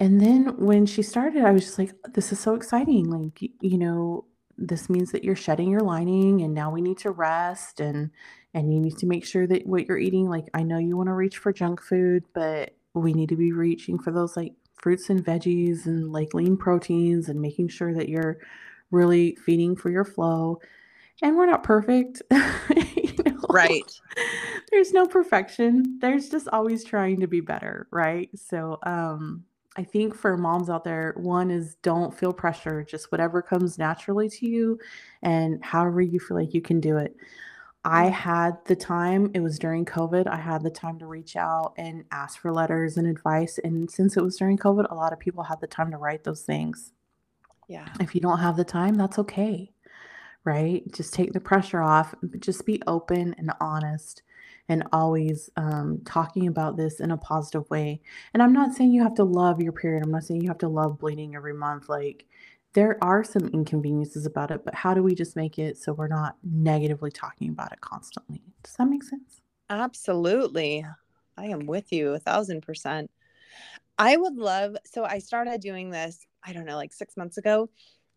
and 0.00 0.20
then 0.20 0.56
when 0.58 0.86
she 0.86 1.02
started, 1.02 1.44
I 1.44 1.52
was 1.52 1.64
just 1.64 1.78
like, 1.78 1.92
this 2.12 2.32
is 2.32 2.40
so 2.40 2.54
exciting. 2.54 3.10
Like, 3.10 3.40
you 3.60 3.78
know, 3.78 4.26
this 4.58 4.90
means 4.90 5.12
that 5.12 5.24
you're 5.24 5.36
shedding 5.36 5.70
your 5.70 5.80
lining 5.80 6.42
and 6.42 6.54
now 6.54 6.70
we 6.70 6.80
need 6.80 6.98
to 6.98 7.10
rest 7.10 7.80
and 7.80 8.10
and 8.52 8.72
you 8.72 8.78
need 8.78 8.96
to 8.98 9.06
make 9.06 9.24
sure 9.24 9.48
that 9.48 9.66
what 9.66 9.86
you're 9.86 9.98
eating, 9.98 10.28
like 10.28 10.46
I 10.54 10.62
know 10.62 10.78
you 10.78 10.96
want 10.96 11.08
to 11.08 11.14
reach 11.14 11.38
for 11.38 11.52
junk 11.52 11.82
food, 11.82 12.24
but 12.34 12.76
we 12.92 13.12
need 13.12 13.30
to 13.30 13.36
be 13.36 13.52
reaching 13.52 13.98
for 13.98 14.12
those 14.12 14.36
like 14.36 14.52
fruits 14.76 15.10
and 15.10 15.24
veggies 15.24 15.86
and 15.86 16.12
like 16.12 16.34
lean 16.34 16.56
proteins 16.56 17.28
and 17.28 17.40
making 17.40 17.68
sure 17.68 17.92
that 17.94 18.08
you're 18.08 18.38
really 18.94 19.36
feeding 19.36 19.76
for 19.76 19.90
your 19.90 20.04
flow. 20.04 20.60
And 21.22 21.36
we're 21.36 21.46
not 21.46 21.62
perfect. 21.62 22.22
you 22.30 23.12
know? 23.24 23.40
Right. 23.50 23.90
There's 24.70 24.92
no 24.92 25.06
perfection. 25.06 25.98
There's 26.00 26.28
just 26.28 26.48
always 26.48 26.84
trying 26.84 27.20
to 27.20 27.26
be 27.26 27.40
better, 27.40 27.86
right? 27.90 28.30
So, 28.34 28.78
um, 28.82 29.44
I 29.76 29.82
think 29.82 30.14
for 30.14 30.36
moms 30.36 30.70
out 30.70 30.84
there, 30.84 31.14
one 31.16 31.50
is 31.50 31.74
don't 31.82 32.16
feel 32.16 32.32
pressure, 32.32 32.84
just 32.84 33.10
whatever 33.10 33.42
comes 33.42 33.76
naturally 33.76 34.28
to 34.28 34.46
you 34.46 34.78
and 35.22 35.64
however 35.64 36.00
you 36.00 36.20
feel 36.20 36.36
like 36.36 36.54
you 36.54 36.62
can 36.62 36.80
do 36.80 36.96
it. 36.96 37.16
I 37.84 38.06
had 38.06 38.56
the 38.64 38.76
time, 38.76 39.30
it 39.34 39.40
was 39.40 39.58
during 39.58 39.84
COVID, 39.84 40.26
I 40.26 40.36
had 40.36 40.62
the 40.62 40.70
time 40.70 40.98
to 41.00 41.06
reach 41.06 41.36
out 41.36 41.74
and 41.76 42.04
ask 42.12 42.40
for 42.40 42.52
letters 42.52 42.96
and 42.96 43.06
advice. 43.06 43.58
And 43.62 43.90
since 43.90 44.16
it 44.16 44.22
was 44.22 44.36
during 44.36 44.56
COVID, 44.56 44.90
a 44.90 44.94
lot 44.94 45.12
of 45.12 45.18
people 45.18 45.42
had 45.42 45.60
the 45.60 45.66
time 45.66 45.90
to 45.90 45.98
write 45.98 46.24
those 46.24 46.42
things. 46.42 46.92
Yeah. 47.68 47.88
If 48.00 48.14
you 48.14 48.20
don't 48.20 48.40
have 48.40 48.56
the 48.56 48.64
time, 48.64 48.94
that's 48.94 49.18
okay 49.18 49.74
right? 50.44 50.82
Just 50.92 51.14
take 51.14 51.32
the 51.32 51.40
pressure 51.40 51.80
off. 51.80 52.14
but 52.22 52.40
Just 52.40 52.66
be 52.66 52.80
open 52.86 53.34
and 53.38 53.50
honest 53.60 54.22
and 54.68 54.84
always 54.92 55.50
um, 55.56 56.00
talking 56.04 56.46
about 56.46 56.76
this 56.76 57.00
in 57.00 57.10
a 57.10 57.16
positive 57.16 57.68
way. 57.70 58.00
And 58.32 58.42
I'm 58.42 58.52
not 58.52 58.74
saying 58.74 58.92
you 58.92 59.02
have 59.02 59.14
to 59.16 59.24
love 59.24 59.60
your 59.60 59.72
period. 59.72 60.02
I'm 60.02 60.10
not 60.10 60.24
saying 60.24 60.40
you 60.40 60.48
have 60.48 60.58
to 60.58 60.68
love 60.68 60.98
bleeding 60.98 61.34
every 61.34 61.52
month. 61.52 61.88
Like, 61.88 62.26
there 62.72 62.98
are 63.02 63.22
some 63.22 63.48
inconveniences 63.48 64.26
about 64.26 64.50
it, 64.50 64.64
but 64.64 64.74
how 64.74 64.94
do 64.94 65.02
we 65.02 65.14
just 65.14 65.36
make 65.36 65.58
it 65.58 65.76
so 65.78 65.92
we're 65.92 66.08
not 66.08 66.36
negatively 66.42 67.10
talking 67.10 67.50
about 67.50 67.72
it 67.72 67.80
constantly? 67.80 68.42
Does 68.62 68.74
that 68.74 68.88
make 68.88 69.02
sense? 69.02 69.40
Absolutely. 69.70 70.84
I 71.36 71.46
am 71.46 71.66
with 71.66 71.92
you 71.92 72.14
a 72.14 72.18
thousand 72.18 72.62
percent. 72.62 73.10
I 73.98 74.16
would 74.16 74.36
love, 74.36 74.76
so 74.84 75.04
I 75.04 75.20
started 75.20 75.60
doing 75.60 75.90
this, 75.90 76.26
I 76.44 76.52
don't 76.52 76.66
know, 76.66 76.76
like 76.76 76.92
six 76.92 77.16
months 77.16 77.38
ago. 77.38 77.70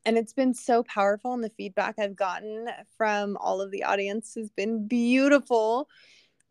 And 0.05 0.17
it's 0.17 0.33
been 0.33 0.53
so 0.53 0.83
powerful. 0.83 1.33
And 1.33 1.43
the 1.43 1.49
feedback 1.49 1.95
I've 1.99 2.15
gotten 2.15 2.69
from 2.97 3.37
all 3.37 3.61
of 3.61 3.71
the 3.71 3.83
audience 3.83 4.35
has 4.35 4.49
been 4.49 4.87
beautiful. 4.87 5.89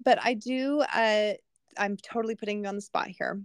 But 0.04 0.18
I 0.22 0.34
do, 0.34 0.80
uh, 0.80 1.32
I'm 1.78 1.96
totally 1.96 2.34
putting 2.34 2.62
you 2.62 2.68
on 2.68 2.76
the 2.76 2.82
spot 2.82 3.08
here. 3.08 3.40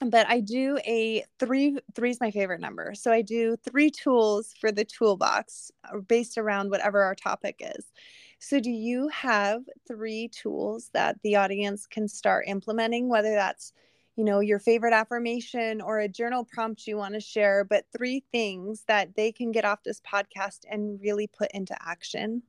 But 0.00 0.28
I 0.28 0.40
do 0.40 0.78
a 0.86 1.24
three, 1.38 1.78
three 1.94 2.10
is 2.10 2.20
my 2.20 2.30
favorite 2.30 2.60
number. 2.60 2.94
So 2.94 3.12
I 3.12 3.22
do 3.22 3.56
three 3.56 3.90
tools 3.90 4.52
for 4.60 4.72
the 4.72 4.84
toolbox 4.84 5.70
uh, 5.84 5.98
based 5.98 6.36
around 6.36 6.70
whatever 6.70 7.02
our 7.02 7.14
topic 7.14 7.56
is. 7.60 7.92
So, 8.40 8.60
do 8.60 8.70
you 8.70 9.08
have 9.08 9.62
three 9.88 10.28
tools 10.28 10.90
that 10.92 11.16
the 11.22 11.36
audience 11.36 11.86
can 11.86 12.08
start 12.08 12.44
implementing, 12.46 13.08
whether 13.08 13.34
that's 13.34 13.72
you 14.16 14.24
know 14.24 14.40
your 14.40 14.58
favorite 14.58 14.92
affirmation 14.92 15.80
or 15.80 15.98
a 15.98 16.08
journal 16.08 16.44
prompt 16.44 16.86
you 16.86 16.96
want 16.96 17.14
to 17.14 17.20
share 17.20 17.64
but 17.64 17.84
three 17.96 18.24
things 18.32 18.84
that 18.86 19.14
they 19.16 19.32
can 19.32 19.52
get 19.52 19.64
off 19.64 19.82
this 19.84 20.00
podcast 20.00 20.60
and 20.70 21.00
really 21.00 21.26
put 21.26 21.50
into 21.52 21.76
action 21.80 22.42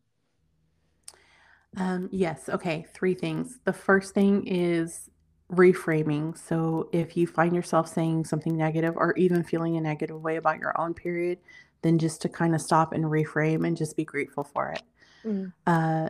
Um, 1.77 2.09
yes. 2.11 2.49
Okay. 2.49 2.85
Three 2.93 3.13
things. 3.13 3.59
The 3.65 3.73
first 3.73 4.13
thing 4.13 4.47
is 4.47 5.09
reframing. 5.51 6.37
So 6.37 6.89
if 6.91 7.15
you 7.15 7.27
find 7.27 7.55
yourself 7.55 7.87
saying 7.87 8.25
something 8.25 8.55
negative 8.55 8.95
or 8.97 9.13
even 9.15 9.43
feeling 9.43 9.77
a 9.77 9.81
negative 9.81 10.21
way 10.21 10.37
about 10.37 10.59
your 10.59 10.79
own 10.79 10.93
period, 10.93 11.39
then 11.81 11.99
just 11.99 12.21
to 12.21 12.29
kind 12.29 12.55
of 12.55 12.61
stop 12.61 12.93
and 12.93 13.05
reframe 13.05 13.67
and 13.67 13.77
just 13.77 13.95
be 13.95 14.05
grateful 14.05 14.43
for 14.43 14.71
it. 14.71 14.81
Mm. 15.25 15.53
Uh, 15.67 16.09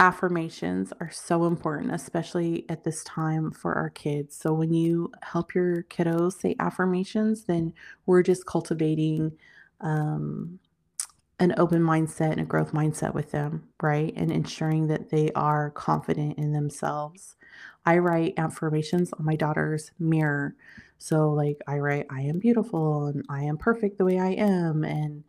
affirmations 0.00 0.92
are 1.00 1.12
so 1.12 1.46
important, 1.46 1.94
especially 1.94 2.66
at 2.70 2.84
this 2.84 3.04
time 3.04 3.52
for 3.52 3.74
our 3.76 3.90
kids. 3.90 4.36
So 4.36 4.54
when 4.54 4.74
you 4.74 5.12
help 5.22 5.54
your 5.54 5.84
kiddos 5.84 6.34
say 6.40 6.56
affirmations, 6.60 7.44
then 7.44 7.74
we're 8.06 8.24
just 8.24 8.46
cultivating 8.46 9.34
um, 9.82 10.60
an 11.40 11.54
open 11.58 11.82
mindset 11.82 12.32
and 12.32 12.40
a 12.40 12.44
growth 12.46 12.72
mindset 12.72 13.14
with 13.14 13.32
them, 13.32 13.64
right? 13.82 14.12
And 14.16 14.32
ensuring 14.32 14.88
that 14.88 15.10
they 15.10 15.32
are 15.34 15.70
confident 15.70 16.38
in 16.38 16.52
themselves. 16.52 17.36
I 17.86 17.98
write 17.98 18.34
affirmations 18.38 19.12
on 19.14 19.24
my 19.26 19.36
daughter's 19.36 19.92
mirror. 19.98 20.56
So 20.98 21.30
like 21.32 21.58
I 21.68 21.78
write 21.78 22.06
I 22.10 22.22
am 22.22 22.40
beautiful 22.40 23.08
and 23.08 23.24
I 23.30 23.44
am 23.44 23.58
perfect 23.58 23.98
the 23.98 24.06
way 24.06 24.18
I 24.18 24.30
am 24.30 24.84
and 24.84 25.24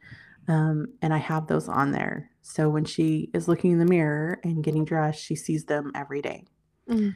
um 0.50 0.88
and 1.04 1.14
I 1.14 1.20
have 1.20 1.48
those 1.48 1.70
on 1.70 1.92
there. 1.94 2.31
So 2.42 2.70
when 2.70 2.86
she 2.86 3.30
is 3.34 3.48
looking 3.48 3.72
in 3.72 3.80
the 3.80 3.86
mirror 3.86 4.40
and 4.44 4.64
getting 4.64 4.86
dressed, 4.86 5.24
she 5.24 5.36
sees 5.36 5.66
them 5.66 5.92
every 5.96 6.22
day. 6.22 6.46
Mm. 6.90 7.16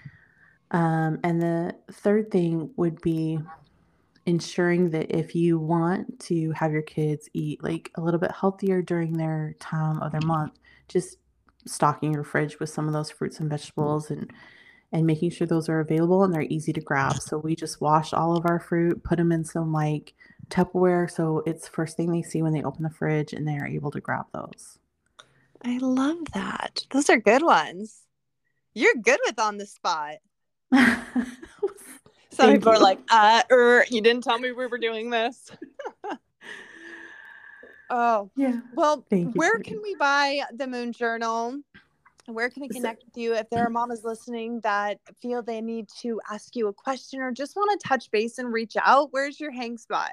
Um, 0.71 1.19
and 1.23 1.41
the 1.41 1.75
third 1.91 2.31
thing 2.31 2.71
would 2.75 3.01
be 3.01 3.39
ensuring 4.25 4.89
that 4.89 5.15
if 5.15 5.35
you 5.35 5.59
want 5.59 6.19
to 6.19 6.51
have 6.51 6.71
your 6.71 6.81
kids 6.81 7.29
eat 7.33 7.63
like 7.63 7.91
a 7.95 8.01
little 8.01 8.19
bit 8.19 8.31
healthier 8.31 8.81
during 8.81 9.13
their 9.13 9.55
time 9.59 10.01
of 10.01 10.11
their 10.11 10.21
month, 10.25 10.53
just 10.87 11.17
stocking 11.65 12.13
your 12.13 12.23
fridge 12.23 12.59
with 12.59 12.69
some 12.69 12.87
of 12.87 12.93
those 12.93 13.11
fruits 13.11 13.39
and 13.39 13.49
vegetables 13.49 14.11
and 14.11 14.31
and 14.91 15.05
making 15.05 15.29
sure 15.29 15.45
those 15.45 15.67
are 15.67 15.81
available 15.81 16.23
and 16.23 16.33
they're 16.33 16.43
easy 16.43 16.71
to 16.71 16.79
grab. 16.79 17.19
So 17.19 17.37
we 17.37 17.55
just 17.55 17.81
wash 17.81 18.13
all 18.13 18.37
of 18.37 18.45
our 18.45 18.59
fruit, 18.59 19.03
put 19.03 19.17
them 19.17 19.31
in 19.31 19.43
some 19.43 19.73
like 19.73 20.13
Tupperware 20.49 21.09
so 21.11 21.41
it's 21.45 21.67
first 21.67 21.97
thing 21.97 22.11
they 22.11 22.21
see 22.21 22.41
when 22.41 22.53
they 22.53 22.63
open 22.63 22.83
the 22.83 22.89
fridge 22.89 23.33
and 23.33 23.47
they 23.47 23.57
are 23.57 23.67
able 23.67 23.91
to 23.91 23.99
grab 23.99 24.25
those. 24.33 24.79
I 25.65 25.79
love 25.79 26.19
that. 26.33 26.85
Those 26.91 27.09
are 27.09 27.17
good 27.17 27.41
ones. 27.41 28.03
You're 28.75 28.93
good 29.01 29.19
with 29.25 29.39
on 29.39 29.57
the 29.57 29.65
spot. 29.65 30.17
Some 32.31 32.51
people 32.51 32.73
you. 32.73 32.77
are 32.77 32.79
like, 32.79 32.99
uh, 33.09 33.41
er, 33.51 33.83
you 33.89 34.01
didn't 34.01 34.23
tell 34.23 34.37
me 34.37 34.51
we 34.51 34.67
were 34.67 34.77
doing 34.77 35.09
this. 35.09 35.49
oh, 37.89 38.29
yeah. 38.35 38.59
Well, 38.75 39.05
where 39.09 39.57
can 39.57 39.81
we 39.81 39.95
buy 39.95 40.41
the 40.53 40.67
Moon 40.67 40.93
Journal? 40.93 41.59
Where 42.27 42.51
can 42.51 42.61
we 42.61 42.69
connect 42.69 43.03
with 43.03 43.17
you 43.17 43.33
if 43.33 43.49
there 43.49 43.65
are 43.65 43.69
mamas 43.69 44.03
listening 44.03 44.59
that 44.61 44.99
feel 45.19 45.41
they 45.41 45.61
need 45.61 45.87
to 46.01 46.21
ask 46.29 46.55
you 46.55 46.67
a 46.67 46.73
question 46.73 47.21
or 47.21 47.31
just 47.31 47.55
want 47.55 47.79
to 47.79 47.87
touch 47.87 48.11
base 48.11 48.37
and 48.37 48.53
reach 48.53 48.75
out? 48.83 49.13
Where's 49.13 49.39
your 49.39 49.51
hang 49.51 49.79
spot? 49.79 50.11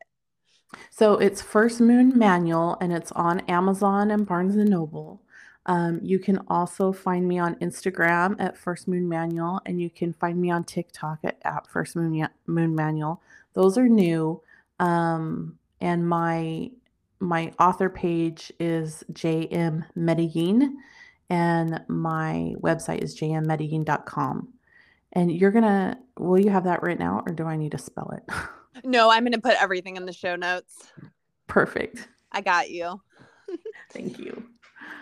So 0.91 1.15
it's 1.19 1.43
First 1.43 1.81
Moon 1.81 2.17
Manual 2.17 2.79
and 2.81 2.91
it's 2.91 3.13
on 3.13 3.41
Amazon 3.41 4.11
and 4.11 4.27
Barnes 4.27 4.57
and 4.57 4.71
Noble. 4.71 5.21
Um, 5.67 6.01
you 6.03 6.19
can 6.19 6.41
also 6.49 6.93
find 6.93 7.27
me 7.27 7.39
on 7.39 7.55
Instagram 7.57 8.37
at 8.41 8.57
First 8.57 8.89
Moon 8.89 9.09
Manual, 9.09 9.61
and 9.65 9.81
you 9.81 9.91
can 9.91 10.13
find 10.13 10.41
me 10.41 10.51
on 10.51 10.65
TikTok 10.65 11.21
at, 11.25 11.39
at 11.45 11.67
First 11.69 11.95
Moon, 11.95 12.29
Moon 12.47 12.75
Manual. 12.75 13.23
Those 13.55 13.79
are 13.79 13.89
new. 13.89 14.43
Um, 14.81 15.59
and 15.81 16.09
my 16.09 16.71
my 17.21 17.53
author 17.61 17.89
page 17.89 18.53
is 18.59 19.05
JM 19.13 19.85
Medellin, 19.95 20.77
and 21.31 21.81
my 21.87 22.55
website 22.61 22.99
is 22.99 23.17
jmmedellin.com. 23.19 24.49
And 25.13 25.31
you're 25.31 25.53
gonna, 25.53 25.99
will 26.19 26.41
you 26.41 26.51
have 26.51 26.65
that 26.65 26.83
written 26.83 27.07
out, 27.07 27.25
or 27.29 27.33
do 27.33 27.45
I 27.45 27.57
need 27.57 27.73
to 27.73 27.79
spell 27.79 28.11
it? 28.17 28.35
No, 28.85 29.11
I'm 29.11 29.23
gonna 29.23 29.39
put 29.39 29.63
everything 29.63 29.97
in 29.97 30.07
the 30.07 30.15
show 30.15 30.35
notes. 30.35 30.91
Perfect. 31.47 32.09
I 32.33 32.41
got 32.41 32.71
you. 32.71 33.01
Thank 33.93 34.19
you. 34.19 34.49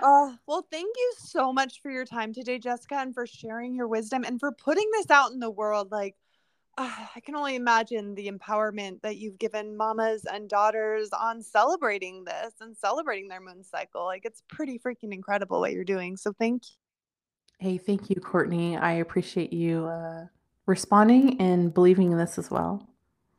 Oh, 0.02 0.34
well, 0.46 0.66
thank 0.70 0.94
you 0.96 1.12
so 1.18 1.52
much 1.52 1.82
for 1.82 1.90
your 1.90 2.04
time 2.04 2.32
today, 2.32 2.58
Jessica, 2.58 2.96
and 2.96 3.14
for 3.14 3.26
sharing 3.26 3.74
your 3.74 3.86
wisdom 3.86 4.24
and 4.24 4.40
for 4.40 4.52
putting 4.52 4.88
this 4.92 5.10
out 5.10 5.32
in 5.32 5.40
the 5.40 5.50
world. 5.50 5.92
Like, 5.92 6.16
uh, 6.78 6.90
I 7.14 7.20
can 7.20 7.36
only 7.36 7.54
imagine 7.54 8.14
the 8.14 8.30
empowerment 8.30 9.02
that 9.02 9.18
you've 9.18 9.38
given 9.38 9.76
mamas 9.76 10.24
and 10.24 10.48
daughters 10.48 11.10
on 11.12 11.42
celebrating 11.42 12.24
this 12.24 12.54
and 12.60 12.76
celebrating 12.76 13.28
their 13.28 13.40
moon 13.40 13.62
cycle. 13.62 14.04
Like, 14.04 14.24
it's 14.24 14.42
pretty 14.48 14.78
freaking 14.78 15.12
incredible 15.12 15.60
what 15.60 15.72
you're 15.72 15.84
doing. 15.84 16.16
So, 16.16 16.32
thank 16.32 16.62
you. 16.68 16.76
Hey, 17.58 17.76
thank 17.76 18.08
you, 18.08 18.16
Courtney. 18.16 18.78
I 18.78 18.92
appreciate 18.92 19.52
you 19.52 19.84
uh, 19.84 20.26
responding 20.64 21.38
and 21.40 21.74
believing 21.74 22.10
in 22.10 22.16
this 22.16 22.38
as 22.38 22.50
well. 22.50 22.88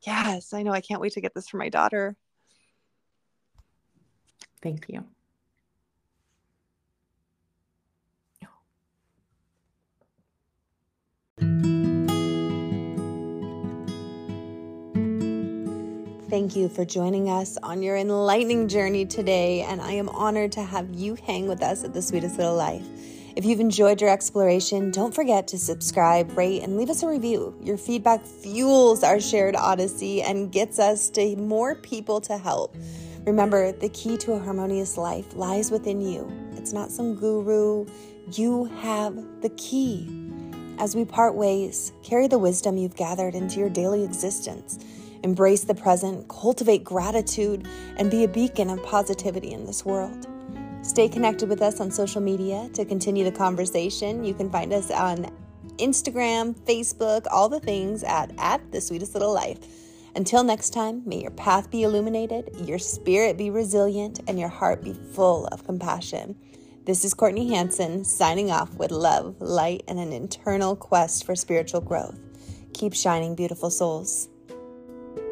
Yes, 0.05 0.53
I 0.53 0.61
know. 0.61 0.73
I 0.73 0.81
can't 0.81 1.01
wait 1.01 1.13
to 1.13 1.21
get 1.21 1.33
this 1.33 1.47
for 1.47 1.57
my 1.57 1.69
daughter. 1.69 2.15
Thank 4.61 4.89
you. 4.89 5.05
Thank 16.31 16.55
you 16.55 16.69
for 16.69 16.85
joining 16.85 17.29
us 17.29 17.57
on 17.61 17.83
your 17.83 17.97
enlightening 17.97 18.69
journey 18.69 19.05
today, 19.05 19.63
and 19.63 19.81
I 19.81 19.91
am 19.91 20.07
honored 20.07 20.53
to 20.53 20.63
have 20.63 20.89
you 20.93 21.15
hang 21.15 21.45
with 21.45 21.61
us 21.61 21.83
at 21.83 21.93
the 21.93 22.01
sweetest 22.01 22.37
little 22.37 22.55
life. 22.55 22.85
If 23.35 23.43
you've 23.43 23.59
enjoyed 23.59 23.99
your 23.99 24.09
exploration, 24.09 24.91
don't 24.91 25.13
forget 25.13 25.45
to 25.49 25.59
subscribe, 25.59 26.37
rate, 26.37 26.63
and 26.63 26.77
leave 26.77 26.89
us 26.89 27.03
a 27.03 27.09
review. 27.09 27.53
Your 27.61 27.77
feedback 27.77 28.25
fuels 28.25 29.03
our 29.03 29.19
shared 29.19 29.57
odyssey 29.57 30.21
and 30.21 30.53
gets 30.53 30.79
us 30.79 31.09
to 31.09 31.35
more 31.35 31.75
people 31.75 32.21
to 32.21 32.37
help. 32.37 32.77
Remember, 33.25 33.73
the 33.73 33.89
key 33.89 34.15
to 34.19 34.31
a 34.31 34.39
harmonious 34.39 34.95
life 34.95 35.35
lies 35.35 35.69
within 35.69 35.99
you. 35.99 36.31
It's 36.55 36.71
not 36.71 36.91
some 36.91 37.15
guru. 37.15 37.85
You 38.31 38.63
have 38.79 39.17
the 39.41 39.49
key. 39.57 40.07
As 40.79 40.95
we 40.95 41.03
part 41.03 41.35
ways, 41.35 41.91
carry 42.03 42.29
the 42.29 42.39
wisdom 42.39 42.77
you've 42.77 42.95
gathered 42.95 43.35
into 43.35 43.59
your 43.59 43.69
daily 43.69 44.05
existence. 44.05 44.79
Embrace 45.23 45.63
the 45.63 45.75
present, 45.75 46.27
cultivate 46.27 46.83
gratitude, 46.83 47.67
and 47.97 48.09
be 48.09 48.23
a 48.23 48.27
beacon 48.27 48.69
of 48.69 48.83
positivity 48.83 49.51
in 49.51 49.65
this 49.65 49.85
world. 49.85 50.27
Stay 50.81 51.07
connected 51.07 51.47
with 51.47 51.61
us 51.61 51.79
on 51.79 51.91
social 51.91 52.21
media 52.21 52.69
to 52.73 52.83
continue 52.85 53.23
the 53.23 53.31
conversation. 53.31 54.23
You 54.23 54.33
can 54.33 54.49
find 54.49 54.73
us 54.73 54.89
on 54.89 55.31
Instagram, 55.77 56.55
Facebook, 56.61 57.27
all 57.29 57.49
the 57.49 57.59
things 57.59 58.03
at, 58.03 58.31
at 58.39 58.71
The 58.71 58.81
Sweetest 58.81 59.13
Little 59.13 59.33
Life. 59.33 59.59
Until 60.15 60.43
next 60.43 60.71
time, 60.71 61.03
may 61.05 61.21
your 61.21 61.31
path 61.31 61.69
be 61.69 61.83
illuminated, 61.83 62.49
your 62.67 62.79
spirit 62.79 63.37
be 63.37 63.49
resilient, 63.49 64.19
and 64.27 64.39
your 64.39 64.49
heart 64.49 64.83
be 64.83 64.93
full 64.93 65.45
of 65.47 65.63
compassion. 65.63 66.35
This 66.83 67.05
is 67.05 67.13
Courtney 67.13 67.53
Hanson 67.53 68.03
signing 68.03 68.49
off 68.49 68.73
with 68.73 68.91
love, 68.91 69.39
light, 69.39 69.83
and 69.87 69.99
an 69.99 70.11
internal 70.11 70.75
quest 70.75 71.25
for 71.27 71.35
spiritual 71.35 71.81
growth. 71.81 72.19
Keep 72.73 72.95
shining, 72.95 73.35
beautiful 73.35 73.69
souls. 73.69 74.30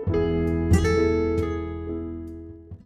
Bye. 0.08 0.39